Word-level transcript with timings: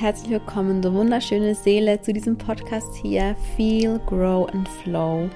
herzlich 0.00 0.32
willkommen, 0.32 0.82
du 0.82 0.92
wunderschöne 0.92 1.54
Seele, 1.54 2.00
zu 2.00 2.12
diesem 2.12 2.36
Podcast 2.36 2.96
hier, 2.96 3.36
Feel, 3.56 4.00
Grow 4.06 4.48
and 4.52 4.68
Flow, 4.68 5.28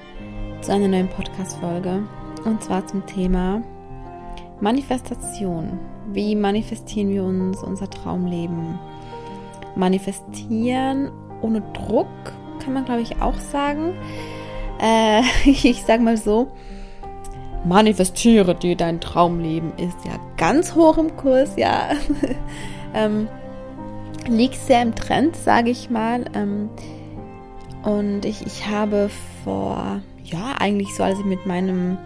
zu 0.61 0.73
einer 0.73 0.89
neuen 0.89 1.07
Podcast-Folge. 1.07 2.03
Und 2.43 2.61
zwar 2.61 2.85
zum 2.85 3.05
Thema 3.05 3.63
Manifestation. 4.59 5.79
Wie 6.11 6.35
manifestieren 6.35 7.09
wir 7.09 7.23
uns 7.23 7.63
unser 7.63 7.89
Traumleben? 7.89 8.77
Manifestieren 9.77 11.09
ohne 11.41 11.61
Druck, 11.73 12.07
kann 12.61 12.73
man 12.73 12.83
glaube 12.83 13.01
ich 13.01 13.21
auch 13.21 13.39
sagen. 13.39 13.93
Äh, 14.81 15.21
ich 15.45 15.83
sage 15.83 16.03
mal 16.03 16.17
so, 16.17 16.51
manifestiere 17.63 18.55
dir 18.55 18.75
dein 18.75 18.99
Traumleben 18.99 19.71
ist 19.77 20.05
ja 20.05 20.19
ganz 20.35 20.75
hoch 20.75 20.97
im 20.97 21.15
Kurs, 21.15 21.55
ja. 21.55 21.91
ähm, 22.93 23.29
liegt 24.29 24.55
sehr 24.55 24.81
im 24.81 24.95
Trend, 24.95 25.35
sage 25.35 25.69
ich 25.69 25.89
mal. 25.89 26.25
Ähm, 26.33 26.69
und 27.83 28.25
ich, 28.25 28.45
ich 28.45 28.67
habe 28.67 29.09
vor, 29.43 30.01
ja, 30.23 30.55
eigentlich 30.59 30.93
so, 30.95 31.03
als 31.03 31.19
ich 31.19 31.25
mit 31.25 31.45
meinem 31.45 31.97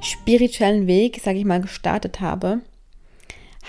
spirituellen 0.00 0.86
Weg, 0.86 1.20
sage 1.22 1.38
ich 1.38 1.44
mal, 1.44 1.60
gestartet 1.60 2.20
habe, 2.20 2.60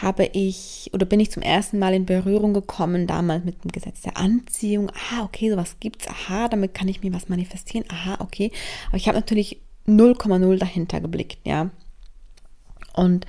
habe 0.02 0.26
ich 0.34 0.90
oder 0.94 1.06
bin 1.06 1.20
ich 1.20 1.32
zum 1.32 1.44
ersten 1.44 1.78
Mal 1.78 1.94
in 1.94 2.06
Berührung 2.06 2.54
gekommen, 2.54 3.06
damals 3.06 3.46
mit 3.46 3.64
dem 3.64 3.72
Gesetz 3.72 4.02
der 4.02 4.18
Anziehung. 4.18 4.92
Ah, 5.12 5.24
okay, 5.24 5.52
sowas 5.52 5.78
gibt's. 5.80 6.08
Aha, 6.08 6.48
damit 6.48 6.74
kann 6.74 6.88
ich 6.88 7.04
mir 7.04 7.14
was 7.14 7.30
manifestieren. 7.30 7.86
Aha, 7.90 8.18
okay. 8.20 8.52
Aber 8.88 8.98
ich 8.98 9.08
habe 9.08 9.18
natürlich 9.18 9.62
0,0 9.88 10.58
dahinter 10.58 11.00
geblickt, 11.00 11.40
ja. 11.46 11.70
Und 12.96 13.26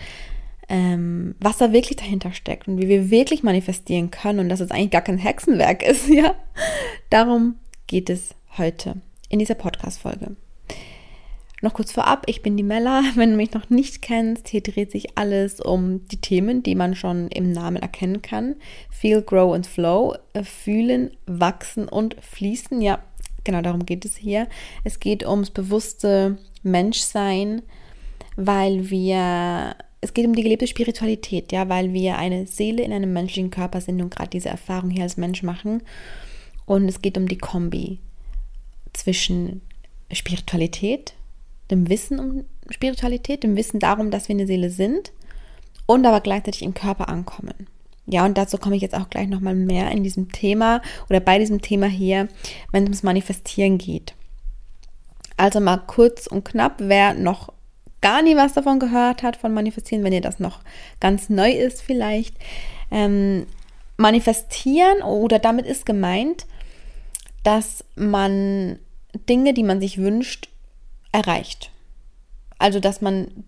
ähm, 0.68 1.34
was 1.40 1.58
da 1.58 1.72
wirklich 1.72 1.96
dahinter 1.96 2.32
steckt 2.32 2.68
und 2.68 2.78
wie 2.78 2.88
wir 2.88 3.10
wirklich 3.10 3.42
manifestieren 3.42 4.10
können 4.10 4.38
und 4.38 4.48
dass 4.48 4.60
es 4.60 4.70
eigentlich 4.70 4.90
gar 4.90 5.02
kein 5.02 5.18
Hexenwerk 5.18 5.82
ist, 5.86 6.08
ja. 6.08 6.34
Darum 7.10 7.56
geht 7.86 8.10
es 8.10 8.34
heute 8.56 8.96
in 9.28 9.38
dieser 9.38 9.54
Podcast-Folge. 9.54 10.36
Noch 11.64 11.72
kurz 11.72 11.92
vorab, 11.92 12.24
ich 12.26 12.42
bin 12.42 12.58
die 12.58 12.62
Mella. 12.62 13.02
Wenn 13.14 13.30
du 13.30 13.36
mich 13.36 13.54
noch 13.54 13.70
nicht 13.70 14.02
kennst, 14.02 14.48
hier 14.48 14.60
dreht 14.60 14.92
sich 14.92 15.16
alles 15.16 15.60
um 15.60 16.06
die 16.08 16.20
Themen, 16.20 16.62
die 16.62 16.74
man 16.74 16.94
schon 16.94 17.28
im 17.28 17.52
Namen 17.52 17.76
erkennen 17.76 18.20
kann. 18.20 18.56
Feel, 18.90 19.22
Grow 19.22 19.54
and 19.54 19.66
Flow. 19.66 20.14
Äh, 20.34 20.44
fühlen, 20.44 21.16
wachsen 21.26 21.88
und 21.88 22.16
fließen. 22.20 22.82
Ja, 22.82 22.98
genau 23.44 23.62
darum 23.62 23.86
geht 23.86 24.04
es 24.04 24.14
hier. 24.14 24.46
Es 24.84 25.00
geht 25.00 25.26
ums 25.26 25.50
bewusste 25.50 26.36
Menschsein, 26.62 27.62
weil 28.36 28.90
wir 28.90 29.74
es 30.04 30.12
geht 30.12 30.26
um 30.26 30.34
die 30.34 30.42
gelebte 30.42 30.66
Spiritualität, 30.66 31.50
ja, 31.50 31.68
weil 31.70 31.94
wir 31.94 32.18
eine 32.18 32.46
Seele 32.46 32.82
in 32.82 32.92
einem 32.92 33.12
menschlichen 33.14 33.50
Körper 33.50 33.80
sind 33.80 34.02
und 34.02 34.14
gerade 34.14 34.28
diese 34.28 34.50
Erfahrung 34.50 34.90
hier 34.90 35.02
als 35.02 35.16
Mensch 35.16 35.42
machen. 35.42 35.82
Und 36.66 36.88
es 36.88 37.00
geht 37.00 37.16
um 37.16 37.26
die 37.26 37.38
Kombi 37.38 37.98
zwischen 38.92 39.62
Spiritualität, 40.12 41.14
dem 41.70 41.88
Wissen 41.88 42.20
um 42.20 42.44
Spiritualität, 42.68 43.42
dem 43.42 43.56
Wissen 43.56 43.80
darum, 43.80 44.10
dass 44.10 44.28
wir 44.28 44.34
eine 44.34 44.46
Seele 44.46 44.68
sind 44.68 45.12
und 45.86 46.04
aber 46.04 46.20
gleichzeitig 46.20 46.62
im 46.62 46.74
Körper 46.74 47.08
ankommen. 47.08 47.66
Ja, 48.06 48.26
und 48.26 48.36
dazu 48.36 48.58
komme 48.58 48.76
ich 48.76 48.82
jetzt 48.82 48.94
auch 48.94 49.08
gleich 49.08 49.28
nochmal 49.28 49.54
mehr 49.54 49.90
in 49.90 50.02
diesem 50.02 50.30
Thema 50.32 50.82
oder 51.08 51.20
bei 51.20 51.38
diesem 51.38 51.62
Thema 51.62 51.86
hier, 51.86 52.28
wenn 52.72 52.82
es 52.82 52.88
ums 52.88 53.02
Manifestieren 53.02 53.78
geht. 53.78 54.14
Also 55.38 55.60
mal 55.60 55.78
kurz 55.78 56.26
und 56.26 56.44
knapp, 56.44 56.74
wer 56.78 57.14
noch 57.14 57.54
gar 58.04 58.20
nie 58.20 58.36
was 58.36 58.52
davon 58.52 58.78
gehört 58.78 59.22
hat, 59.22 59.36
von 59.36 59.54
Manifestieren, 59.54 60.04
wenn 60.04 60.12
ihr 60.12 60.20
das 60.20 60.38
noch 60.38 60.60
ganz 61.00 61.30
neu 61.30 61.50
ist 61.50 61.80
vielleicht. 61.80 62.36
Ähm, 62.90 63.46
manifestieren 63.96 65.02
oder 65.02 65.38
damit 65.38 65.64
ist 65.64 65.86
gemeint, 65.86 66.44
dass 67.44 67.82
man 67.96 68.78
Dinge, 69.26 69.54
die 69.54 69.62
man 69.62 69.80
sich 69.80 69.96
wünscht, 69.96 70.50
erreicht. 71.12 71.70
Also 72.58 72.78
dass 72.78 73.00
man 73.00 73.44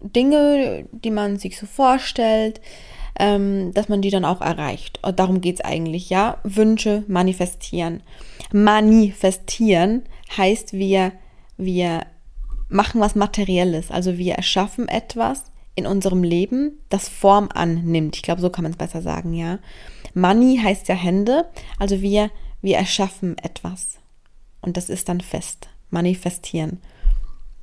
Dinge, 0.00 0.86
die 0.92 1.10
man 1.10 1.38
sich 1.40 1.58
so 1.58 1.66
vorstellt, 1.66 2.60
ähm, 3.18 3.74
dass 3.74 3.88
man 3.88 4.02
die 4.02 4.10
dann 4.10 4.24
auch 4.24 4.40
erreicht. 4.40 5.00
Und 5.02 5.18
darum 5.18 5.40
geht 5.40 5.56
es 5.56 5.64
eigentlich, 5.64 6.10
ja. 6.10 6.38
Wünsche 6.44 7.02
manifestieren. 7.08 8.04
Manifestieren 8.52 10.04
heißt, 10.36 10.74
wir, 10.74 11.10
wir 11.56 12.02
machen 12.74 13.00
was 13.00 13.14
Materielles. 13.14 13.90
Also 13.90 14.18
wir 14.18 14.34
erschaffen 14.34 14.88
etwas 14.88 15.44
in 15.76 15.86
unserem 15.86 16.22
Leben, 16.22 16.80
das 16.88 17.08
Form 17.08 17.48
annimmt. 17.52 18.16
Ich 18.16 18.22
glaube, 18.22 18.40
so 18.40 18.50
kann 18.50 18.64
man 18.64 18.72
es 18.72 18.78
besser 18.78 19.00
sagen, 19.00 19.32
ja. 19.32 19.58
Money 20.12 20.60
heißt 20.62 20.88
ja 20.88 20.94
Hände. 20.94 21.46
Also 21.78 22.02
wir, 22.02 22.30
wir 22.60 22.76
erschaffen 22.76 23.38
etwas. 23.38 23.98
Und 24.60 24.76
das 24.76 24.88
ist 24.88 25.08
dann 25.08 25.20
fest. 25.20 25.68
Manifestieren. 25.90 26.80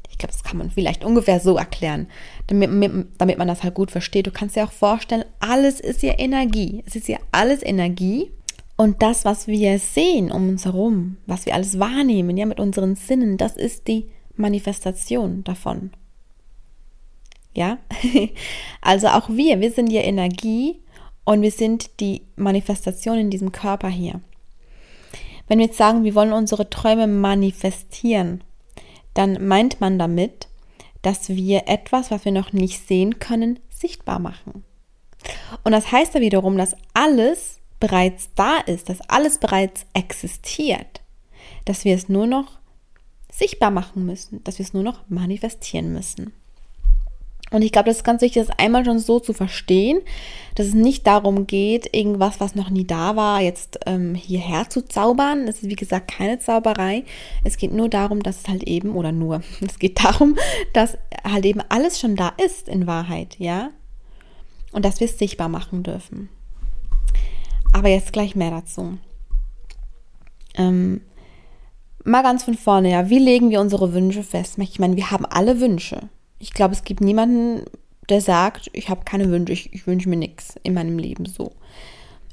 Ich 0.10 0.18
glaube, 0.18 0.34
das 0.34 0.44
kann 0.44 0.58
man 0.58 0.72
vielleicht 0.72 1.04
ungefähr 1.04 1.40
so 1.40 1.58
erklären, 1.58 2.08
damit, 2.48 2.70
damit 3.18 3.38
man 3.38 3.48
das 3.48 3.64
halt 3.64 3.74
gut 3.74 3.92
versteht. 3.92 4.28
Du 4.28 4.32
kannst 4.32 4.56
dir 4.56 4.66
auch 4.66 4.72
vorstellen, 4.72 5.26
alles 5.40 5.80
ist 5.80 6.04
ja 6.04 6.18
Energie. 6.18 6.84
Es 6.86 6.96
ist 6.96 7.08
ja 7.08 7.18
alles 7.32 7.64
Energie. 7.64 8.32
Und 8.78 9.02
das, 9.02 9.26
was 9.26 9.48
wir 9.48 9.80
sehen 9.80 10.32
um 10.32 10.50
uns 10.50 10.66
herum, 10.66 11.18
was 11.26 11.46
wir 11.46 11.54
alles 11.54 11.80
wahrnehmen, 11.80 12.38
ja, 12.38 12.46
mit 12.46 12.60
unseren 12.60 12.96
Sinnen, 12.96 13.38
das 13.38 13.56
ist 13.56 13.88
die 13.88 14.10
Manifestation 14.36 15.44
davon. 15.44 15.92
Ja, 17.54 17.80
also 18.82 19.08
auch 19.08 19.30
wir, 19.30 19.60
wir 19.60 19.72
sind 19.72 19.92
ja 19.92 20.02
Energie 20.02 20.80
und 21.26 21.42
wir 21.42 21.52
sind 21.52 22.00
die 22.00 22.24
Manifestation 22.36 23.18
in 23.18 23.30
diesem 23.30 23.52
Körper 23.52 23.90
hier. 23.90 24.22
Wenn 25.48 25.60
wir 25.60 25.66
jetzt 25.66 25.78
sagen, 25.78 26.04
wir 26.04 26.16
wollen 26.16 26.32
unsere 26.32 26.70
Träume 26.70 27.08
manifestieren, 27.08 28.42
dann 29.14 29.46
meint 29.46 29.82
man 29.82 30.00
damit, 30.00 30.48
dass 31.02 31.30
wir 31.30 31.68
etwas, 31.68 32.12
was 32.12 32.24
wir 32.26 32.32
noch 32.32 32.54
nicht 32.54 32.88
sehen 32.88 33.20
können, 33.20 33.60
sichtbar 33.70 34.20
machen. 34.20 34.64
Und 35.64 35.74
das 35.74 35.92
heißt 35.92 36.14
ja 36.16 36.22
wiederum, 36.22 36.58
dass 36.58 36.76
alles 36.94 37.60
bereits 37.80 38.30
da 38.36 38.60
ist, 38.60 38.90
dass 38.90 39.02
alles 39.10 39.40
bereits 39.40 39.86
existiert, 39.94 41.02
dass 41.66 41.84
wir 41.84 41.96
es 41.96 42.08
nur 42.08 42.28
noch 42.28 42.61
sichtbar 43.32 43.72
machen 43.72 44.06
müssen, 44.06 44.44
dass 44.44 44.60
wir 44.60 44.66
es 44.66 44.74
nur 44.74 44.84
noch 44.84 45.00
manifestieren 45.10 45.94
müssen. 45.94 46.34
Und 47.52 47.64
ich 47.64 47.74
glaube, 47.74 47.90
das 47.90 47.98
ist 47.98 48.04
ganz 48.06 48.22
wichtig, 48.22 48.46
das 48.48 48.58
einmal 48.58 48.86
schon 48.86 49.00
so 49.00 49.20
zu 49.20 49.34
verstehen, 49.34 50.00
dass 50.56 50.68
es 50.68 50.74
nicht 50.74 51.06
darum 51.06 51.48
geht, 51.48 51.94
irgendwas, 51.94 52.40
was 52.40 52.56
noch 52.56 52.70
nie 52.70 52.86
da 52.86 53.18
war, 53.18 53.42
jetzt 53.42 53.80
ähm, 53.86 54.16
hierher 54.16 54.70
zu 54.70 54.88
zaubern. 54.88 55.46
Das 55.48 55.58
ist, 55.58 55.70
wie 55.70 55.76
gesagt, 55.76 56.10
keine 56.10 56.40
Zauberei. 56.40 57.04
Es 57.44 57.58
geht 57.58 57.74
nur 57.74 57.90
darum, 57.90 58.24
dass 58.24 58.42
es 58.42 58.48
halt 58.48 58.64
eben, 58.64 58.96
oder 58.96 59.12
nur, 59.12 59.42
es 59.68 59.80
geht 59.80 60.02
darum, 60.02 60.38
dass 60.72 60.98
halt 61.26 61.46
eben 61.46 61.62
alles 61.68 62.00
schon 62.00 62.16
da 62.16 62.30
ist 62.44 62.70
in 62.70 62.88
Wahrheit, 62.88 63.36
ja? 63.38 63.72
Und 64.72 64.86
dass 64.86 65.02
wir 65.02 65.06
es 65.06 65.20
sichtbar 65.20 65.50
machen 65.50 65.84
dürfen. 65.84 66.30
Aber 67.74 67.90
jetzt 67.90 68.14
gleich 68.14 68.34
mehr 68.34 68.52
dazu. 68.52 68.98
Ähm, 70.56 71.02
Mal 72.04 72.24
ganz 72.24 72.44
von 72.44 72.56
vorne, 72.56 72.92
ja. 72.92 73.10
Wie 73.10 73.20
legen 73.20 73.50
wir 73.50 73.62
unsere 73.62 73.94
Wünsche 73.94 74.24
fest? 74.24 74.58
Ich 74.58 74.80
meine, 74.80 74.96
wir 74.96 75.12
haben 75.12 75.26
alle 75.26 75.60
Wünsche. 75.60 76.10
Ich 76.40 76.54
glaube, 76.54 76.74
es 76.74 76.84
gibt 76.84 77.02
niemanden, 77.02 77.66
der 78.10 78.22
sagt, 78.22 78.70
ich 78.74 78.90
habe 78.90 79.06
keine 79.06 79.30
Wünsche, 79.30 79.54
ich, 79.54 79.74
ich 79.74 79.88
wünsche 79.88 80.10
mir 80.10 80.18
nichts 80.18 80.56
in 80.64 80.74
meinem 80.74 80.98
Leben 80.98 81.26
so. 81.26 81.52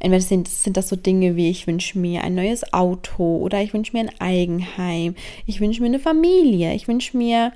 Entweder 0.01 0.23
sind, 0.23 0.49
sind 0.49 0.77
das 0.77 0.89
so 0.89 0.97
Dinge 0.97 1.37
wie, 1.37 1.51
ich 1.51 1.67
wünsche 1.67 1.99
mir 1.99 2.23
ein 2.23 2.35
neues 2.35 2.73
Auto 2.73 3.39
oder 3.39 3.63
ich 3.63 3.75
wünsche 3.75 3.93
mir 3.93 4.01
ein 4.01 4.21
Eigenheim, 4.21 5.15
ich 5.45 5.61
wünsche 5.61 5.81
mir 5.83 5.89
eine 5.89 5.99
Familie, 5.99 6.73
ich 6.75 6.87
wünsche 6.87 7.17
mir, 7.17 7.53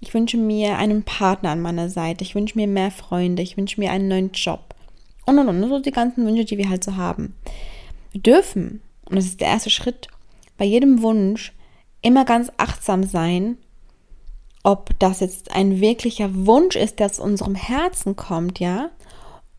ich 0.00 0.12
wünsche 0.12 0.36
mir 0.36 0.76
einen 0.76 1.04
Partner 1.04 1.50
an 1.50 1.62
meiner 1.62 1.88
Seite, 1.88 2.22
ich 2.22 2.34
wünsche 2.34 2.58
mir 2.58 2.66
mehr 2.66 2.90
Freunde, 2.90 3.42
ich 3.42 3.56
wünsche 3.56 3.80
mir 3.80 3.90
einen 3.90 4.08
neuen 4.08 4.32
Job. 4.32 4.74
Und 5.24 5.38
und 5.38 5.48
und, 5.48 5.68
so 5.68 5.80
die 5.80 5.90
ganzen 5.90 6.26
Wünsche, 6.26 6.44
die 6.44 6.58
wir 6.58 6.68
halt 6.68 6.84
so 6.84 6.96
haben. 6.96 7.34
Wir 8.12 8.20
dürfen, 8.20 8.82
und 9.06 9.16
das 9.16 9.24
ist 9.24 9.40
der 9.40 9.48
erste 9.48 9.70
Schritt, 9.70 10.08
bei 10.56 10.64
jedem 10.64 11.02
Wunsch 11.02 11.52
immer 12.02 12.24
ganz 12.24 12.50
achtsam 12.56 13.04
sein, 13.04 13.58
ob 14.62 14.98
das 14.98 15.20
jetzt 15.20 15.52
ein 15.52 15.80
wirklicher 15.80 16.46
Wunsch 16.46 16.76
ist, 16.76 16.98
der 16.98 17.06
aus 17.06 17.20
unserem 17.20 17.54
Herzen 17.54 18.16
kommt, 18.16 18.58
ja, 18.58 18.90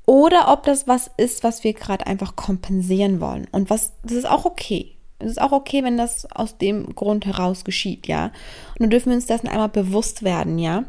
oder 0.06 0.52
ob 0.52 0.64
das 0.64 0.88
was 0.88 1.12
ist, 1.18 1.44
was 1.44 1.64
wir 1.64 1.74
gerade 1.74 2.08
einfach 2.08 2.36
kompensieren 2.36 3.20
wollen. 3.20 3.48
Und 3.52 3.70
was, 3.70 3.94
das 4.04 4.14
ist 4.14 4.30
auch 4.30 4.46
okay. 4.46 4.98
Es 5.20 5.32
ist 5.32 5.42
auch 5.42 5.52
okay, 5.52 5.84
wenn 5.84 5.98
das 5.98 6.32
aus 6.32 6.58
dem 6.58 6.94
Grund 6.96 7.26
heraus 7.26 7.64
geschieht, 7.64 8.08
ja. 8.08 8.26
Und 8.26 8.80
dann 8.80 8.90
dürfen 8.90 9.10
wir 9.10 9.16
uns 9.16 9.26
dessen 9.26 9.48
einmal 9.48 9.70
bewusst 9.70 10.24
werden, 10.24 10.60
ja. 10.60 10.86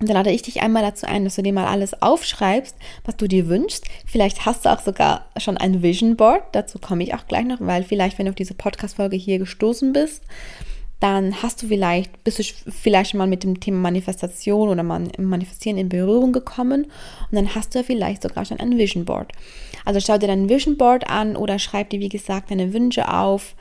Und 0.00 0.08
dann 0.08 0.16
lade 0.16 0.32
ich 0.32 0.42
dich 0.42 0.60
einmal 0.60 0.82
dazu 0.82 1.06
ein, 1.06 1.24
dass 1.24 1.36
du 1.36 1.42
dir 1.42 1.52
mal 1.52 1.66
alles 1.66 2.02
aufschreibst, 2.02 2.76
was 3.04 3.16
du 3.16 3.28
dir 3.28 3.48
wünschst. 3.48 3.86
Vielleicht 4.06 4.44
hast 4.44 4.64
du 4.64 4.72
auch 4.72 4.80
sogar 4.80 5.26
schon 5.36 5.56
ein 5.56 5.82
Vision 5.82 6.16
Board. 6.16 6.42
Dazu 6.52 6.78
komme 6.78 7.04
ich 7.04 7.14
auch 7.14 7.26
gleich 7.26 7.44
noch, 7.44 7.58
weil 7.60 7.84
vielleicht, 7.84 8.18
wenn 8.18 8.26
du 8.26 8.30
auf 8.30 8.36
diese 8.36 8.54
Podcast-Folge 8.54 9.16
hier 9.16 9.38
gestoßen 9.38 9.92
bist, 9.92 10.22
dann 11.00 11.42
hast 11.42 11.62
du 11.62 11.68
vielleicht, 11.68 12.24
bist 12.24 12.38
du 12.38 12.42
vielleicht 12.70 13.14
mal 13.14 13.26
mit 13.26 13.44
dem 13.44 13.60
Thema 13.60 13.78
Manifestation 13.78 14.68
oder 14.68 14.82
Manifestieren 14.82 15.76
in 15.76 15.88
Berührung 15.88 16.32
gekommen 16.32 16.84
und 16.84 17.32
dann 17.32 17.54
hast 17.54 17.74
du 17.74 17.84
vielleicht 17.84 18.22
sogar 18.22 18.44
schon 18.44 18.58
ein 18.58 18.78
Vision 18.78 19.04
Board. 19.04 19.32
Also 19.84 20.00
schau 20.00 20.18
dir 20.18 20.28
dein 20.28 20.48
Vision 20.48 20.76
Board 20.76 21.10
an 21.10 21.36
oder 21.36 21.58
schreib 21.58 21.90
dir, 21.90 22.00
wie 22.00 22.08
gesagt, 22.08 22.50
deine 22.50 22.72
Wünsche 22.72 23.12
auf 23.12 23.54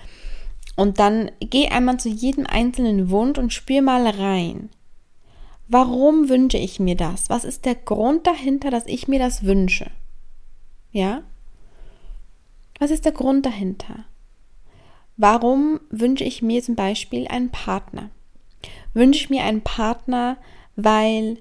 und 0.75 0.99
dann 0.99 1.31
geh 1.41 1.67
einmal 1.67 1.97
zu 1.97 2.09
jedem 2.09 2.47
einzelnen 2.47 3.09
Wunsch 3.09 3.37
und 3.37 3.51
spür 3.51 3.81
mal 3.81 4.07
rein. 4.07 4.69
Warum 5.67 6.29
wünsche 6.29 6.57
ich 6.57 6.79
mir 6.79 6.95
das? 6.95 7.29
Was 7.29 7.45
ist 7.45 7.65
der 7.65 7.75
Grund 7.75 8.27
dahinter, 8.27 8.69
dass 8.69 8.85
ich 8.85 9.07
mir 9.07 9.19
das 9.19 9.43
wünsche? 9.43 9.89
Ja? 10.91 11.23
Was 12.79 12.91
ist 12.91 13.05
der 13.05 13.11
Grund 13.11 13.45
dahinter? 13.45 14.05
Warum 15.15 15.79
wünsche 15.89 16.23
ich 16.23 16.41
mir 16.41 16.61
zum 16.63 16.75
Beispiel 16.75 17.27
einen 17.27 17.49
Partner? 17.49 18.09
Wünsche 18.93 19.21
ich 19.21 19.29
mir 19.29 19.43
einen 19.43 19.61
Partner, 19.61 20.37
weil 20.75 21.37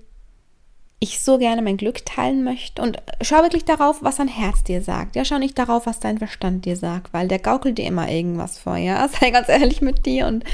ich 1.03 1.21
so 1.21 1.37
gerne 1.37 1.63
mein 1.63 1.79
Glück 1.79 2.07
teilen 2.07 2.45
möchte 2.45 2.81
und 2.81 3.03
schau 3.23 3.43
wirklich 3.43 3.65
darauf, 3.65 4.05
was 4.05 4.17
dein 4.17 4.29
Herz 4.29 4.63
dir 4.63 4.83
sagt. 4.83 5.17
Ja, 5.17 5.25
schau 5.25 5.39
nicht 5.39 5.59
darauf, 5.59 5.85
was 5.85 5.99
dein 5.99 6.19
Verstand 6.19 6.65
dir 6.65 6.77
sagt, 6.77 7.13
weil 7.13 7.27
der 7.27 7.41
gaukelt 7.41 7.77
dir 7.77 7.87
immer 7.87 8.09
irgendwas 8.09 8.57
vor, 8.57 8.77
ja. 8.77 9.09
Sei 9.21 9.31
ganz 9.31 9.49
ehrlich 9.49 9.81
mit 9.81 10.07
dir 10.07 10.29
und 10.29 10.45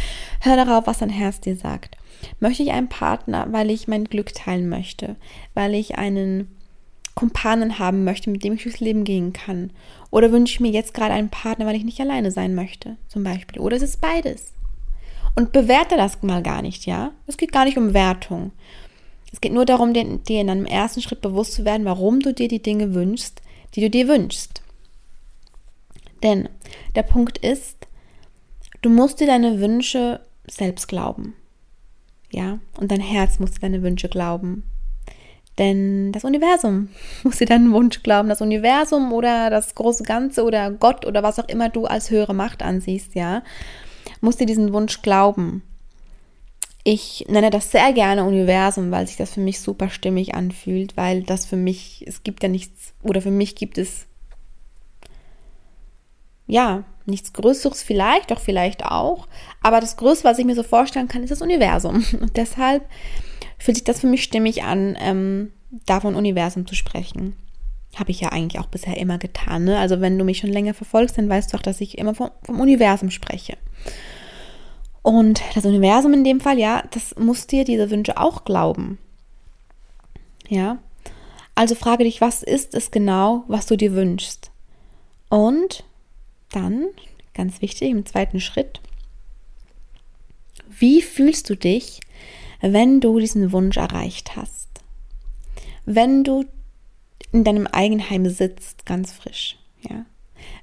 hör 0.41 0.56
darauf, 0.56 0.87
was 0.87 0.99
dein 0.99 1.11
Herz 1.11 1.41
dir 1.41 1.55
sagt. 1.55 1.99
Möchte 2.41 2.62
ich 2.62 2.73
einen 2.73 2.88
Partner, 2.88 3.47
weil 3.50 3.70
ich 3.70 3.88
mein 3.88 4.05
Glück 4.05 4.35
teilen 4.35 4.69
möchte, 4.69 5.17
weil 5.55 5.75
ich 5.75 5.99
einen 5.99 6.49
Kumpanen 7.15 7.79
haben 7.79 8.05
möchte, 8.05 8.31
mit 8.31 8.44
dem 8.44 8.55
ich 8.55 8.62
durchs 8.62 8.81
Leben 8.81 9.05
gehen 9.05 9.32
kann? 9.32 9.70
Oder 10.11 10.31
wünsche 10.31 10.55
ich 10.55 10.61
mir 10.61 10.70
jetzt 10.70 10.94
gerade 10.94 11.12
einen 11.12 11.31
Partner, 11.31 11.67
weil 11.67 11.76
ich 11.76 11.85
nicht 11.85 12.00
alleine 12.00 12.31
sein 12.31 12.55
möchte, 12.55 12.97
zum 13.09 13.25
Beispiel? 13.25 13.61
Oder 13.61 13.76
es 13.76 13.82
ist 13.82 14.00
beides. 14.00 14.53
Und 15.35 15.53
bewerte 15.53 15.97
das 15.97 16.23
mal 16.23 16.43
gar 16.43 16.62
nicht, 16.62 16.87
ja? 16.87 17.12
Es 17.26 17.37
geht 17.37 17.53
gar 17.53 17.65
nicht 17.65 17.76
um 17.76 17.94
Wertung. 17.94 18.53
Es 19.32 19.41
geht 19.41 19.53
nur 19.53 19.67
darum, 19.67 19.93
dir 19.93 20.41
in 20.41 20.50
einem 20.50 20.65
ersten 20.65 21.03
Schritt 21.03 21.20
bewusst 21.20 21.53
zu 21.53 21.65
werden, 21.65 21.85
warum 21.85 22.20
du 22.20 22.32
dir 22.32 22.49
die 22.49 22.62
Dinge 22.62 22.94
wünschst, 22.94 23.43
die 23.75 23.81
du 23.81 23.91
dir 23.91 24.09
wünschst. 24.09 24.62
Denn 26.23 26.49
der 26.94 27.03
Punkt 27.03 27.38
ist, 27.38 27.87
du 28.82 28.91
musst 28.91 29.20
dir 29.20 29.26
deine 29.26 29.61
Wünsche 29.61 30.20
selbst 30.47 30.88
glauben. 30.88 31.35
Ja, 32.30 32.58
und 32.78 32.90
dein 32.90 33.00
Herz 33.00 33.38
muss 33.38 33.52
deine 33.52 33.82
Wünsche 33.82 34.08
glauben. 34.08 34.64
Denn 35.58 36.12
das 36.12 36.25
Universum 36.25 36.88
muss 37.25 37.38
dir 37.38 37.46
deinen 37.46 37.72
Wunsch 37.72 38.02
glauben. 38.02 38.28
Das 38.28 38.40
Universum 38.40 39.12
oder 39.12 39.50
das 39.50 39.75
große 39.75 40.04
Ganze 40.04 40.44
oder 40.44 40.70
Gott 40.70 41.04
oder 41.04 41.22
was 41.22 41.38
auch 41.38 41.48
immer 41.48 41.69
du 41.69 41.86
als 41.86 42.10
höhere 42.10 42.34
Macht 42.34 42.62
ansiehst, 42.62 43.14
ja, 43.14 43.42
muss 44.20 44.36
dir 44.36 44.46
diesen 44.46 44.72
Wunsch 44.72 45.02
glauben. 45.02 45.62
Ich 46.84 47.26
nenne 47.28 47.50
das 47.50 47.70
sehr 47.70 47.92
gerne 47.92 48.25
Universum, 48.25 48.90
weil 48.90 49.06
sich 49.06 49.16
das 49.16 49.34
für 49.34 49.40
mich 49.40 49.60
super 49.60 49.90
stimmig 49.90 50.34
anfühlt, 50.34 50.96
weil 50.96 51.22
das 51.22 51.44
für 51.44 51.56
mich, 51.56 52.04
es 52.06 52.22
gibt 52.22 52.42
ja 52.42 52.48
nichts, 52.48 52.94
oder 53.02 53.20
für 53.20 53.31
mich 53.31 53.56
gibt 53.56 53.76
es, 53.76 54.06
ja, 56.46 56.84
nichts 57.08 57.32
Größeres 57.32 57.82
vielleicht, 57.82 58.31
doch 58.31 58.40
vielleicht 58.40 58.84
auch, 58.84 59.26
aber 59.62 59.81
das 59.81 59.96
Größte, 59.96 60.25
was 60.25 60.38
ich 60.38 60.44
mir 60.44 60.55
so 60.55 60.62
vorstellen 60.62 61.08
kann, 61.08 61.22
ist 61.22 61.31
das 61.31 61.43
Universum. 61.43 62.05
Und 62.20 62.37
deshalb 62.37 62.84
fühlt 63.58 63.76
sich 63.76 63.84
das 63.84 64.00
für 64.00 64.06
mich 64.06 64.22
stimmig 64.22 64.62
an, 64.62 64.96
ähm, 65.00 65.52
davon 65.87 66.14
Universum 66.14 66.66
zu 66.66 66.75
sprechen. 66.75 67.37
Habe 67.96 68.10
ich 68.10 68.20
ja 68.20 68.31
eigentlich 68.31 68.60
auch 68.60 68.69
bisher 68.69 68.96
immer 68.96 69.19
getan. 69.19 69.64
Ne? 69.64 69.78
Also 69.78 70.00
wenn 70.00 70.19
du 70.19 70.25
mich 70.25 70.38
schon 70.38 70.50
länger 70.50 70.75
verfolgst, 70.75 71.19
dann 71.19 71.28
weißt 71.28 71.52
du 71.52 71.56
auch, 71.56 71.62
dass 71.62 71.81
ich 71.81 71.99
immer 71.99 72.14
vom, 72.14 72.31
vom 72.43 72.60
Universum 72.60 73.10
spreche. 73.10 73.56
Und 75.02 75.40
das 75.55 75.64
Universum 75.64 76.12
in 76.12 76.25
dem 76.25 76.40
Fall, 76.40 76.58
ja, 76.58 76.82
das 76.90 77.14
muss 77.16 77.46
dir 77.46 77.64
diese 77.64 77.90
Wünsche 77.90 78.19
auch 78.19 78.44
glauben. 78.44 78.99
Ja. 80.49 80.78
Also 81.55 81.75
frage 81.75 82.05
dich, 82.05 82.20
was 82.20 82.43
ist 82.43 82.75
es 82.75 82.90
genau, 82.90 83.44
was 83.49 83.66
du 83.66 83.76
dir 83.76 83.94
wünschst? 83.94 84.50
Und 85.28 85.84
dann, 86.50 86.86
ganz 87.34 87.60
wichtig, 87.60 87.90
im 87.90 88.06
zweiten 88.06 88.40
Schritt, 88.40 88.80
wie 90.68 91.02
fühlst 91.02 91.50
du 91.50 91.56
dich, 91.56 92.00
wenn 92.60 93.00
du 93.00 93.18
diesen 93.18 93.52
Wunsch 93.52 93.76
erreicht 93.76 94.36
hast. 94.36 94.68
Wenn 95.84 96.24
du 96.24 96.44
in 97.32 97.44
deinem 97.44 97.66
Eigenheim 97.66 98.28
sitzt, 98.28 98.86
ganz 98.86 99.12
frisch, 99.12 99.58
ja. 99.88 100.04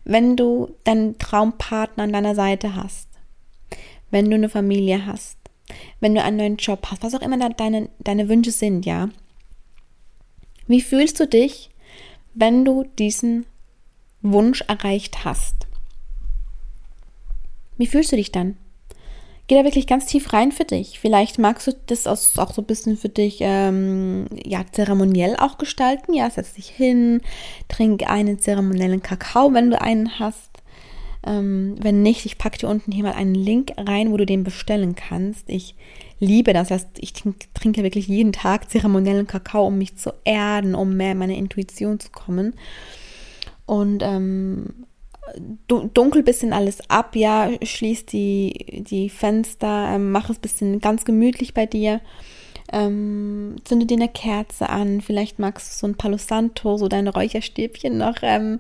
Wenn 0.04 0.36
du 0.36 0.74
deinen 0.84 1.18
Traumpartner 1.18 2.04
an 2.04 2.14
deiner 2.14 2.36
Seite 2.36 2.76
hast. 2.76 3.10
Wenn 4.10 4.30
du 4.30 4.36
eine 4.36 4.50
Familie 4.50 5.06
hast. 5.06 5.38
Wenn 6.00 6.16
du 6.16 6.24
einen 6.24 6.38
neuen 6.38 6.58
Job 6.58 6.88
hast, 6.90 7.04
was 7.04 7.16
auch 7.16 7.22
immer 7.22 7.38
deine, 7.50 7.90
deine 8.00 8.30
Wünsche 8.30 8.52
sind, 8.52 8.86
ja. 8.86 9.10
Wie 10.68 10.82
fühlst 10.82 11.20
du 11.20 11.28
dich, 11.28 11.70
wenn 12.34 12.66
du 12.66 12.84
diesen 12.98 13.46
Wunsch 14.22 14.62
erreicht 14.62 15.26
hast? 15.26 15.65
Wie 17.78 17.88
fühlst 17.88 18.12
du 18.12 18.16
dich 18.16 18.32
dann? 18.32 18.58
Geh 19.48 19.56
da 19.56 19.64
wirklich 19.64 19.86
ganz 19.86 20.08
tief 20.08 20.34
rein 20.34 20.52
für 20.52 20.64
dich. 20.64 21.00
Vielleicht 21.00 21.38
magst 21.38 21.68
du 21.68 21.74
das 21.86 22.08
auch 22.08 22.52
so 22.52 22.62
ein 22.62 22.66
bisschen 22.66 22.98
für 22.98 23.10
dich 23.10 23.38
ähm, 23.42 24.26
ja, 24.44 24.66
zeremoniell 24.72 25.36
auch 25.38 25.60
gestalten. 25.60 26.14
Ja, 26.14 26.28
setz 26.32 26.56
dich 26.56 26.68
hin, 26.68 27.22
trink 27.68 28.10
einen 28.10 28.40
zeremoniellen 28.40 29.04
Kakao, 29.04 29.54
wenn 29.54 29.70
du 29.70 29.80
einen 29.80 30.20
hast. 30.20 30.50
Ähm, 31.28 31.76
wenn 31.80 32.02
nicht, 32.02 32.26
ich 32.26 32.40
packe 32.40 32.58
dir 32.58 32.70
unten 32.70 32.92
hier 32.92 33.04
mal 33.04 33.14
einen 33.14 33.36
Link 33.36 33.74
rein, 33.78 34.12
wo 34.12 34.18
du 34.18 34.26
den 34.26 34.44
bestellen 34.44 34.96
kannst. 34.96 35.48
Ich 35.48 35.76
liebe 36.20 36.52
das. 36.54 36.72
heißt, 36.72 36.90
ich 36.98 37.14
trinke 37.54 37.84
wirklich 37.84 38.08
jeden 38.08 38.32
Tag 38.34 38.72
zeremoniellen 38.72 39.28
Kakao, 39.28 39.68
um 39.68 39.78
mich 39.78 39.96
zu 39.96 40.12
erden, 40.24 40.74
um 40.74 40.98
mehr 40.98 41.12
in 41.12 41.20
meine 41.20 41.38
Intuition 41.38 42.00
zu 42.00 42.10
kommen. 42.10 42.56
Und 43.68 44.02
ähm, 44.04 44.85
dunkel 45.68 46.24
bisschen 46.24 46.54
alles 46.54 46.90
ab, 46.90 47.16
ja, 47.16 47.50
schließ 47.62 48.06
die, 48.06 48.84
die 48.88 49.10
Fenster, 49.10 49.96
ähm, 49.96 50.12
mach 50.12 50.30
es 50.30 50.40
bisschen 50.40 50.80
ganz 50.80 51.06
gemütlich 51.06 51.54
bei 51.54 51.66
dir. 51.66 52.02
Ähm, 52.72 53.58
zünde 53.64 53.86
dir 53.86 53.98
eine 53.98 54.10
Kerze 54.10 54.70
an, 54.70 55.02
vielleicht 55.02 55.38
magst 55.38 55.72
du 55.72 55.78
so 55.78 55.88
ein 55.88 55.98
Palo 55.98 56.18
Santo, 56.18 56.78
so 56.78 56.88
deine 56.88 57.14
Räucherstäbchen 57.14 57.98
noch 57.98 58.18
ähm, 58.24 58.60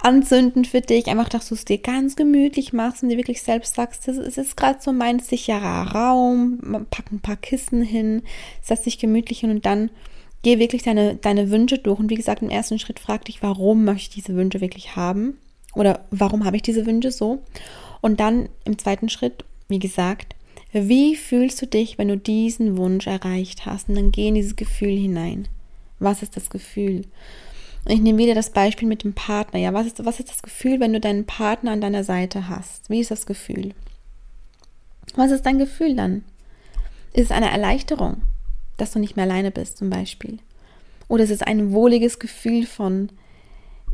anzünden 0.00 0.64
für 0.64 0.80
dich, 0.80 1.06
einfach, 1.06 1.28
dass 1.28 1.48
du 1.48 1.54
es 1.54 1.64
dir 1.64 1.78
ganz 1.78 2.16
gemütlich 2.16 2.72
machst 2.72 3.02
und 3.02 3.10
dir 3.10 3.16
wirklich 3.16 3.42
selbst 3.42 3.76
sagst, 3.76 4.08
es 4.08 4.38
ist 4.38 4.56
gerade 4.56 4.80
so 4.80 4.92
mein 4.92 5.20
sicherer 5.20 5.92
Raum, 5.92 6.86
pack 6.90 7.12
ein 7.12 7.20
paar 7.20 7.36
Kissen 7.36 7.82
hin, 7.82 8.22
setz 8.60 8.82
dich 8.82 8.98
gemütlich 8.98 9.40
hin 9.40 9.50
und 9.50 9.66
dann 9.66 9.90
geh 10.42 10.58
wirklich 10.58 10.82
deine, 10.82 11.14
deine 11.14 11.50
Wünsche 11.50 11.78
durch. 11.78 12.00
Und 12.00 12.10
wie 12.10 12.16
gesagt, 12.16 12.42
im 12.42 12.50
ersten 12.50 12.78
Schritt 12.78 12.98
frag 12.98 13.24
dich, 13.24 13.42
warum 13.42 13.84
möchte 13.84 14.18
ich 14.18 14.24
diese 14.24 14.36
Wünsche 14.36 14.60
wirklich 14.60 14.96
haben 14.96 15.38
oder 15.74 16.04
warum 16.10 16.44
habe 16.44 16.56
ich 16.56 16.62
diese 16.62 16.86
Wünsche 16.86 17.10
so? 17.10 17.42
Und 18.00 18.20
dann 18.20 18.48
im 18.64 18.78
zweiten 18.78 19.08
Schritt, 19.08 19.44
wie 19.68 19.78
gesagt, 19.78 20.34
wie 20.72 21.16
fühlst 21.16 21.60
du 21.62 21.66
dich, 21.66 21.98
wenn 21.98 22.08
du 22.08 22.16
diesen 22.16 22.76
Wunsch 22.76 23.06
erreicht 23.06 23.66
hast? 23.66 23.88
Und 23.88 23.94
dann 23.96 24.12
geh 24.12 24.28
in 24.28 24.34
dieses 24.34 24.56
Gefühl 24.56 24.96
hinein. 24.96 25.48
Was 25.98 26.22
ist 26.22 26.36
das 26.36 26.50
Gefühl? 26.50 27.02
Ich 27.86 28.00
nehme 28.00 28.18
wieder 28.18 28.34
das 28.34 28.50
Beispiel 28.50 28.86
mit 28.86 29.02
dem 29.02 29.14
Partner. 29.14 29.58
Ja, 29.58 29.72
was 29.72 29.86
ist, 29.86 30.04
was 30.04 30.20
ist 30.20 30.28
das 30.28 30.42
Gefühl, 30.42 30.78
wenn 30.78 30.92
du 30.92 31.00
deinen 31.00 31.24
Partner 31.24 31.72
an 31.72 31.80
deiner 31.80 32.04
Seite 32.04 32.48
hast? 32.48 32.90
Wie 32.90 33.00
ist 33.00 33.10
das 33.10 33.24
Gefühl? 33.24 33.74
Was 35.14 35.30
ist 35.30 35.46
dein 35.46 35.58
Gefühl 35.58 35.96
dann? 35.96 36.24
Ist 37.14 37.26
es 37.26 37.30
eine 37.30 37.50
Erleichterung, 37.50 38.22
dass 38.76 38.92
du 38.92 38.98
nicht 38.98 39.16
mehr 39.16 39.24
alleine 39.24 39.50
bist, 39.50 39.78
zum 39.78 39.88
Beispiel? 39.88 40.38
Oder 41.08 41.24
ist 41.24 41.30
es 41.30 41.42
ein 41.42 41.72
wohliges 41.72 42.18
Gefühl 42.18 42.66
von, 42.66 43.08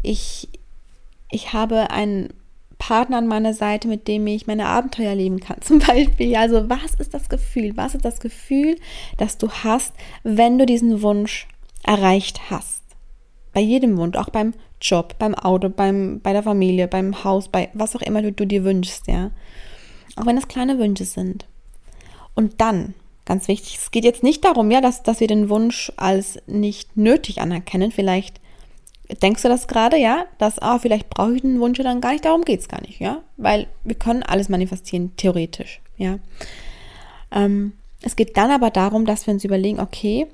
ich, 0.02 0.48
ich 1.34 1.52
habe 1.52 1.90
einen 1.90 2.32
Partner 2.78 3.18
an 3.18 3.26
meiner 3.26 3.54
Seite, 3.54 3.88
mit 3.88 4.08
dem 4.08 4.26
ich 4.26 4.46
meine 4.46 4.66
Abenteuer 4.66 5.14
leben 5.14 5.40
kann, 5.40 5.56
zum 5.60 5.78
Beispiel. 5.78 6.34
Also 6.36 6.68
was 6.68 6.94
ist 6.98 7.12
das 7.12 7.28
Gefühl? 7.28 7.76
Was 7.76 7.94
ist 7.94 8.04
das 8.04 8.20
Gefühl, 8.20 8.76
das 9.18 9.38
du 9.38 9.50
hast, 9.50 9.94
wenn 10.22 10.58
du 10.58 10.66
diesen 10.66 11.02
Wunsch 11.02 11.48
erreicht 11.82 12.50
hast? 12.50 12.82
Bei 13.52 13.60
jedem 13.60 13.96
Wunsch, 13.96 14.16
auch 14.16 14.30
beim 14.30 14.54
Job, 14.80 15.16
beim 15.18 15.34
Auto, 15.34 15.68
beim, 15.68 16.20
bei 16.20 16.32
der 16.32 16.42
Familie, 16.42 16.88
beim 16.88 17.24
Haus, 17.24 17.48
bei 17.48 17.70
was 17.72 17.94
auch 17.94 18.02
immer 18.02 18.20
du, 18.20 18.32
du 18.32 18.46
dir 18.46 18.64
wünschst, 18.64 19.06
ja. 19.06 19.30
Auch 20.16 20.26
wenn 20.26 20.36
das 20.36 20.48
kleine 20.48 20.78
Wünsche 20.78 21.04
sind. 21.04 21.46
Und 22.34 22.60
dann, 22.60 22.94
ganz 23.24 23.48
wichtig, 23.48 23.78
es 23.80 23.90
geht 23.92 24.04
jetzt 24.04 24.22
nicht 24.22 24.44
darum, 24.44 24.70
ja, 24.70 24.80
dass, 24.80 25.02
dass 25.02 25.20
wir 25.20 25.28
den 25.28 25.48
Wunsch 25.48 25.92
als 25.96 26.38
nicht 26.46 26.96
nötig 26.96 27.40
anerkennen. 27.40 27.92
Vielleicht 27.92 28.40
Denkst 29.22 29.42
du 29.42 29.48
das 29.48 29.68
gerade, 29.68 29.96
ja? 29.98 30.26
Dass, 30.38 30.58
ah, 30.58 30.78
vielleicht 30.78 31.10
brauche 31.10 31.34
ich 31.34 31.42
den 31.42 31.60
Wunsch 31.60 31.78
dann 31.78 32.00
gar 32.00 32.12
nicht, 32.12 32.24
darum 32.24 32.42
geht 32.42 32.60
es 32.60 32.68
gar 32.68 32.80
nicht, 32.80 33.00
ja? 33.00 33.22
Weil 33.36 33.66
wir 33.84 33.96
können 33.96 34.22
alles 34.22 34.48
manifestieren, 34.48 35.14
theoretisch, 35.16 35.80
ja? 35.96 36.18
Ähm, 37.30 37.74
es 38.02 38.16
geht 38.16 38.36
dann 38.36 38.50
aber 38.50 38.70
darum, 38.70 39.04
dass 39.04 39.26
wir 39.26 39.34
uns 39.34 39.44
überlegen, 39.44 39.80
okay, 39.80 40.26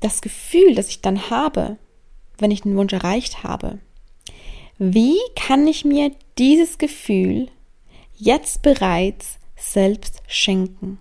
das 0.00 0.20
Gefühl, 0.20 0.74
das 0.74 0.88
ich 0.88 1.00
dann 1.00 1.30
habe, 1.30 1.76
wenn 2.38 2.50
ich 2.50 2.62
den 2.62 2.76
Wunsch 2.76 2.92
erreicht 2.92 3.42
habe, 3.42 3.78
wie 4.78 5.16
kann 5.36 5.66
ich 5.66 5.84
mir 5.84 6.12
dieses 6.38 6.78
Gefühl 6.78 7.48
jetzt 8.16 8.62
bereits 8.62 9.38
selbst 9.56 10.22
schenken. 10.26 10.98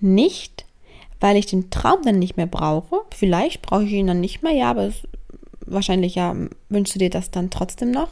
Nicht, 0.00 0.65
weil 1.20 1.36
ich 1.36 1.46
den 1.46 1.70
Traum 1.70 2.02
dann 2.02 2.18
nicht 2.18 2.36
mehr 2.36 2.46
brauche. 2.46 3.00
Vielleicht 3.14 3.62
brauche 3.62 3.84
ich 3.84 3.92
ihn 3.92 4.06
dann 4.06 4.20
nicht 4.20 4.42
mehr, 4.42 4.52
ja, 4.52 4.70
aber 4.70 4.82
es, 4.82 5.06
wahrscheinlich 5.64 6.14
ja 6.14 6.34
wünschst 6.68 6.94
du 6.94 6.98
dir 6.98 7.10
das 7.10 7.30
dann 7.30 7.50
trotzdem 7.50 7.90
noch. 7.90 8.10